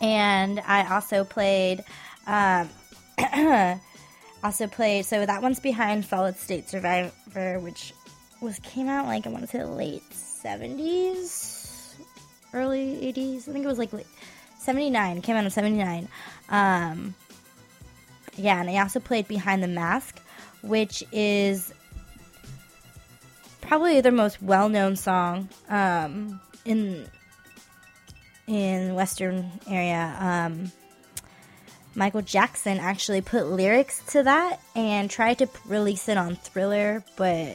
and 0.00 0.58
I 0.66 0.90
also 0.90 1.22
played, 1.22 1.84
um, 2.26 2.70
also 4.42 4.66
played. 4.66 5.06
So 5.06 5.24
that 5.24 5.42
one's 5.42 5.60
behind 5.60 6.04
Solid 6.04 6.36
State 6.36 6.68
Survivor, 6.68 7.58
which 7.60 7.92
was 8.40 8.58
came 8.60 8.88
out 8.88 9.06
like 9.06 9.26
I 9.26 9.30
want 9.30 9.44
to 9.44 9.48
say 9.48 9.64
late 9.64 10.02
seventies, 10.12 11.94
early 12.52 13.06
eighties. 13.06 13.48
I 13.48 13.52
think 13.52 13.64
it 13.64 13.68
was 13.68 13.78
like 13.78 13.90
seventy 14.58 14.90
nine. 14.90 15.22
Came 15.22 15.36
out 15.36 15.44
in 15.44 15.50
seventy 15.50 15.78
nine. 15.78 16.08
Um, 16.48 17.14
yeah, 18.36 18.60
and 18.60 18.68
I 18.68 18.78
also 18.78 19.00
played 19.00 19.28
Behind 19.28 19.62
the 19.62 19.68
Mask, 19.68 20.18
which 20.62 21.04
is 21.12 21.72
probably 23.60 24.00
their 24.00 24.12
most 24.12 24.42
well 24.42 24.68
known 24.68 24.96
song 24.96 25.48
um, 25.68 26.40
in 26.64 27.06
in 28.46 28.94
Western 28.94 29.50
area. 29.68 30.16
Um, 30.18 30.72
Michael 31.94 32.22
Jackson 32.22 32.78
actually 32.78 33.20
put 33.20 33.46
lyrics 33.46 34.02
to 34.12 34.22
that 34.22 34.60
and 34.74 35.10
tried 35.10 35.38
to 35.38 35.48
release 35.66 36.08
it 36.08 36.16
on 36.16 36.36
Thriller, 36.36 37.04
but 37.16 37.54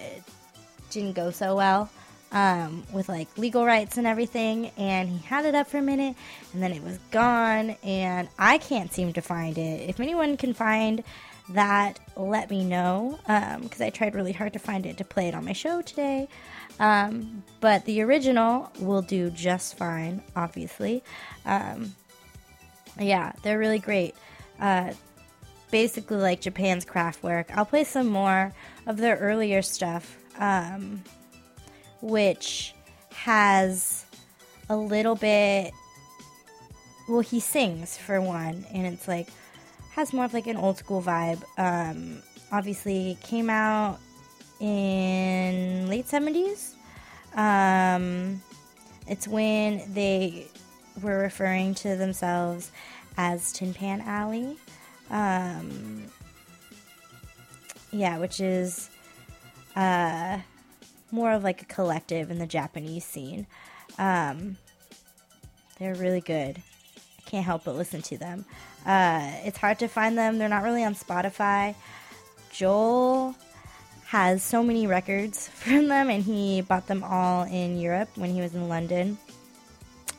didn't 0.91 1.13
go 1.13 1.31
so 1.31 1.55
well 1.55 1.89
um, 2.31 2.83
with 2.91 3.09
like 3.09 3.27
legal 3.37 3.65
rights 3.65 3.97
and 3.97 4.05
everything. 4.05 4.71
And 4.77 5.09
he 5.09 5.17
had 5.19 5.45
it 5.45 5.55
up 5.55 5.67
for 5.67 5.79
a 5.79 5.81
minute, 5.81 6.15
and 6.53 6.61
then 6.61 6.71
it 6.71 6.83
was 6.83 6.99
gone. 7.11 7.75
And 7.83 8.27
I 8.37 8.59
can't 8.59 8.93
seem 8.93 9.13
to 9.13 9.21
find 9.21 9.57
it. 9.57 9.89
If 9.89 9.99
anyone 9.99 10.37
can 10.37 10.53
find 10.53 11.03
that, 11.49 11.99
let 12.15 12.49
me 12.49 12.63
know 12.63 13.19
because 13.61 13.81
I 13.81 13.89
tried 13.89 14.15
really 14.15 14.33
hard 14.33 14.53
to 14.53 14.59
find 14.59 14.85
it 14.85 14.97
to 14.97 15.03
play 15.03 15.29
it 15.29 15.33
on 15.33 15.45
my 15.45 15.53
show 15.53 15.81
today. 15.81 16.27
Um, 16.79 17.43
but 17.59 17.85
the 17.85 18.01
original 18.01 18.71
will 18.79 19.01
do 19.01 19.31
just 19.31 19.77
fine, 19.77 20.21
obviously. 20.35 21.03
Um, 21.45 21.95
yeah, 22.99 23.31
they're 23.43 23.57
really 23.57 23.79
great. 23.79 24.15
Uh, 24.59 24.93
basically, 25.71 26.17
like 26.17 26.41
Japan's 26.41 26.85
Kraftwerk. 26.85 27.45
I'll 27.53 27.65
play 27.65 27.83
some 27.83 28.07
more 28.07 28.53
of 28.85 28.97
their 28.97 29.17
earlier 29.17 29.61
stuff, 29.61 30.17
um, 30.39 31.03
which 32.01 32.73
has 33.13 34.05
a 34.69 34.75
little 34.75 35.15
bit. 35.15 35.71
Well, 37.07 37.21
he 37.21 37.39
sings 37.39 37.97
for 37.97 38.21
one, 38.21 38.65
and 38.73 38.85
it's 38.85 39.07
like 39.07 39.29
has 39.91 40.13
more 40.13 40.25
of 40.25 40.33
like 40.33 40.47
an 40.47 40.57
old 40.57 40.77
school 40.77 41.01
vibe. 41.01 41.41
Um, 41.57 42.21
obviously, 42.51 43.17
came 43.23 43.49
out 43.49 43.99
in 44.59 45.87
late 45.87 46.07
70s. 46.07 46.73
Um, 47.35 48.41
it's 49.07 49.27
when 49.27 49.93
they 49.93 50.47
were 51.01 51.19
referring 51.19 51.75
to 51.75 51.95
themselves 51.95 52.71
as 53.17 53.51
Tin 53.51 53.73
Pan 53.73 54.01
Alley. 54.01 54.57
Um, 55.09 56.03
yeah, 57.91 58.17
which 58.17 58.39
is 58.39 58.89
uh, 59.75 60.39
more 61.11 61.31
of 61.31 61.43
like 61.43 61.61
a 61.61 61.65
collective 61.65 62.31
in 62.31 62.39
the 62.39 62.47
Japanese 62.47 63.05
scene. 63.05 63.47
Um, 63.97 64.57
they're 65.79 65.95
really 65.95 66.21
good. 66.21 66.61
I 67.17 67.29
can't 67.29 67.45
help 67.45 67.63
but 67.65 67.75
listen 67.75 68.01
to 68.03 68.17
them. 68.17 68.45
Uh, 68.85 69.31
it's 69.43 69.57
hard 69.57 69.79
to 69.79 69.87
find 69.87 70.17
them. 70.17 70.37
They're 70.37 70.49
not 70.49 70.63
really 70.63 70.83
on 70.83 70.95
Spotify. 70.95 71.75
Joel 72.51 73.35
has 74.05 74.41
so 74.41 74.63
many 74.63 74.87
records 74.87 75.47
from 75.53 75.87
them, 75.87 76.09
and 76.09 76.23
he 76.23 76.61
bought 76.61 76.87
them 76.87 77.03
all 77.03 77.43
in 77.43 77.79
Europe 77.79 78.09
when 78.15 78.31
he 78.31 78.41
was 78.41 78.55
in 78.55 78.69
London. 78.69 79.17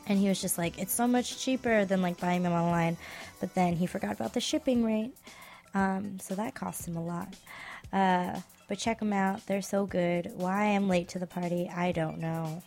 And 0.09 0.19
he 0.19 0.27
was 0.27 0.41
just 0.41 0.57
like, 0.57 0.79
it's 0.79 0.93
so 0.93 1.07
much 1.07 1.37
cheaper 1.37 1.85
than 1.85 2.01
like 2.01 2.19
buying 2.19 2.43
them 2.43 2.51
online. 2.51 2.97
But 3.39 3.53
then 3.53 3.75
he 3.75 3.85
forgot 3.85 4.13
about 4.13 4.33
the 4.33 4.41
shipping 4.41 4.83
rate. 4.83 5.13
Um, 5.75 6.19
so 6.19 6.33
that 6.35 6.55
cost 6.55 6.87
him 6.87 6.97
a 6.97 7.03
lot. 7.03 7.35
Uh, 7.93 8.39
but 8.67 8.79
check 8.79 8.99
them 8.99 9.13
out. 9.13 9.45
They're 9.45 9.61
so 9.61 9.85
good. 9.85 10.31
Why 10.35 10.65
I'm 10.65 10.89
late 10.89 11.09
to 11.09 11.19
the 11.19 11.27
party, 11.27 11.69
I 11.73 11.91
don't 11.91 12.17
know. 12.17 12.63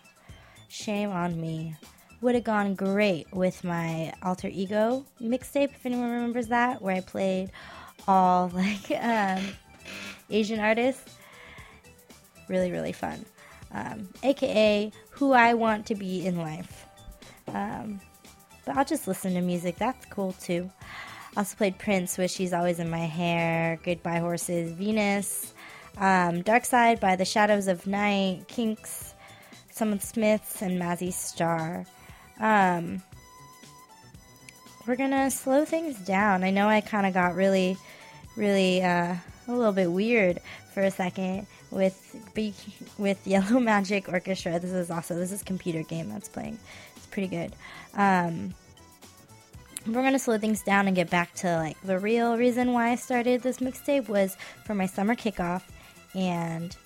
Shame 0.68 1.10
on 1.10 1.40
me. 1.40 1.76
Would 2.20 2.36
have 2.36 2.44
gone 2.44 2.74
great 2.74 3.26
with 3.32 3.64
my 3.64 4.12
alter 4.22 4.48
ego 4.48 5.04
mixtape, 5.20 5.70
if 5.74 5.84
anyone 5.84 6.10
remembers 6.10 6.46
that, 6.48 6.80
where 6.80 6.94
I 6.94 7.00
played 7.00 7.50
all 8.06 8.48
like 8.54 8.90
um, 9.00 9.42
Asian 10.30 10.60
artists. 10.60 11.16
Really, 12.48 12.70
really 12.70 12.92
fun. 12.92 13.24
Um, 13.72 14.08
AKA 14.22 14.92
who 15.10 15.32
I 15.32 15.54
want 15.54 15.86
to 15.86 15.94
be 15.94 16.26
in 16.26 16.36
life. 16.36 16.81
Um, 17.48 18.00
but 18.64 18.76
I'll 18.76 18.84
just 18.84 19.08
listen 19.08 19.34
to 19.34 19.40
music. 19.40 19.76
That's 19.76 20.06
cool 20.06 20.32
too. 20.34 20.70
I 21.36 21.40
also 21.40 21.56
played 21.56 21.78
Prince, 21.78 22.18
which 22.18 22.32
She's 22.32 22.52
Always 22.52 22.78
in 22.78 22.90
My 22.90 22.98
Hair, 23.06 23.80
Goodbye 23.82 24.18
Horses, 24.18 24.72
Venus, 24.72 25.54
um, 25.98 26.42
Dark 26.42 26.64
Side 26.64 27.00
by 27.00 27.16
the 27.16 27.24
Shadows 27.24 27.68
of 27.68 27.86
Knight, 27.86 28.44
Kinks, 28.48 29.14
Summon 29.70 29.98
Smiths, 29.98 30.62
and 30.62 30.80
Mazzy 30.80 31.12
Star. 31.12 31.86
Um, 32.38 33.02
we're 34.86 34.96
gonna 34.96 35.30
slow 35.30 35.64
things 35.64 35.98
down. 36.00 36.44
I 36.44 36.50
know 36.50 36.68
I 36.68 36.80
kind 36.80 37.06
of 37.06 37.14
got 37.14 37.34
really, 37.34 37.76
really 38.36 38.82
uh, 38.82 39.14
a 39.48 39.52
little 39.52 39.72
bit 39.72 39.90
weird 39.90 40.40
for 40.74 40.82
a 40.82 40.90
second 40.90 41.46
with 41.70 42.16
with 42.98 43.26
Yellow 43.26 43.60
Magic 43.60 44.08
Orchestra. 44.08 44.58
This 44.58 44.72
is 44.72 44.90
also 44.90 45.14
this 45.14 45.32
is 45.32 45.42
computer 45.42 45.82
game 45.82 46.08
that's 46.10 46.28
playing 46.28 46.58
pretty 47.12 47.28
good. 47.28 47.52
Um, 47.94 48.54
we're 49.86 50.02
gonna 50.02 50.18
slow 50.18 50.38
things 50.38 50.62
down 50.62 50.86
and 50.86 50.96
get 50.96 51.10
back 51.10 51.34
to 51.34 51.56
like 51.56 51.80
the 51.82 51.98
real 51.98 52.36
reason 52.36 52.72
why 52.72 52.90
I 52.90 52.94
started 52.96 53.42
this 53.42 53.58
mixtape 53.58 54.08
was 54.08 54.36
for 54.64 54.74
my 54.74 54.86
summer 54.86 55.14
kickoff 55.14 55.62
and 56.14 56.76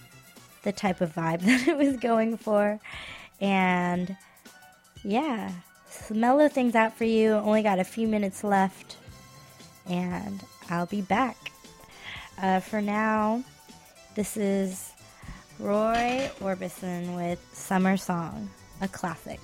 the 0.63 0.73
type 0.73 1.01
of 1.01 1.15
vibe 1.15 1.41
that 1.43 1.69
it 1.69 1.77
was 1.77 1.97
going 1.97 2.37
for, 2.37 2.81
and 3.41 4.17
yeah, 5.05 5.53
mellow 6.11 6.49
things 6.49 6.75
out 6.75 6.97
for 6.97 7.05
you. 7.05 7.33
Only 7.33 7.63
got 7.63 7.79
a 7.79 7.85
few 7.85 8.09
minutes 8.09 8.43
left, 8.43 8.97
and 9.89 10.43
I'll 10.71 10.87
be 10.87 11.03
back. 11.03 11.37
Uh, 12.41 12.61
for 12.61 12.83
now, 12.83 13.43
this 14.15 14.37
is 14.37 14.93
Roy 15.59 16.31
Orbison 16.41 17.17
with 17.17 17.39
Summer 17.53 17.97
Song, 17.97 18.51
a 18.81 18.89
classic. 18.89 19.41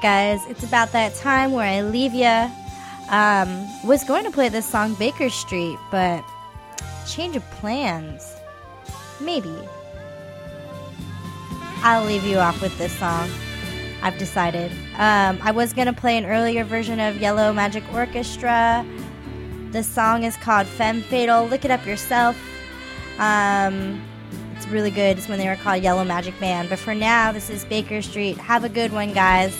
Guys, 0.00 0.44
it's 0.46 0.62
about 0.62 0.92
that 0.92 1.14
time 1.14 1.52
where 1.52 1.66
I 1.66 1.82
leave 1.82 2.14
you. 2.14 2.50
Um, 3.10 3.66
was 3.86 4.04
going 4.04 4.24
to 4.24 4.30
play 4.30 4.48
this 4.48 4.66
song 4.66 4.94
Baker 4.94 5.30
Street, 5.30 5.78
but 5.90 6.22
change 7.06 7.36
of 7.36 7.50
plans. 7.52 8.36
Maybe. 9.20 9.54
I'll 11.82 12.04
leave 12.04 12.24
you 12.24 12.38
off 12.38 12.60
with 12.60 12.76
this 12.76 12.92
song. 12.98 13.30
I've 14.02 14.18
decided. 14.18 14.70
Um, 14.96 15.38
I 15.42 15.50
was 15.52 15.72
going 15.72 15.86
to 15.86 15.92
play 15.92 16.16
an 16.16 16.26
earlier 16.26 16.64
version 16.64 17.00
of 17.00 17.20
Yellow 17.20 17.52
Magic 17.52 17.82
Orchestra. 17.92 18.86
The 19.70 19.82
song 19.82 20.22
is 20.24 20.36
called 20.36 20.66
Femme 20.66 21.02
Fatal. 21.02 21.46
Look 21.46 21.64
it 21.64 21.70
up 21.70 21.84
yourself. 21.86 22.36
Um, 23.18 24.02
it's 24.56 24.68
really 24.68 24.90
good. 24.90 25.18
It's 25.18 25.28
when 25.28 25.38
they 25.38 25.48
were 25.48 25.56
called 25.56 25.82
Yellow 25.82 26.04
Magic 26.04 26.38
Band. 26.38 26.68
But 26.68 26.78
for 26.78 26.94
now, 26.94 27.32
this 27.32 27.50
is 27.50 27.64
Baker 27.64 28.02
Street. 28.02 28.36
Have 28.38 28.64
a 28.64 28.68
good 28.68 28.92
one, 28.92 29.12
guys. 29.12 29.56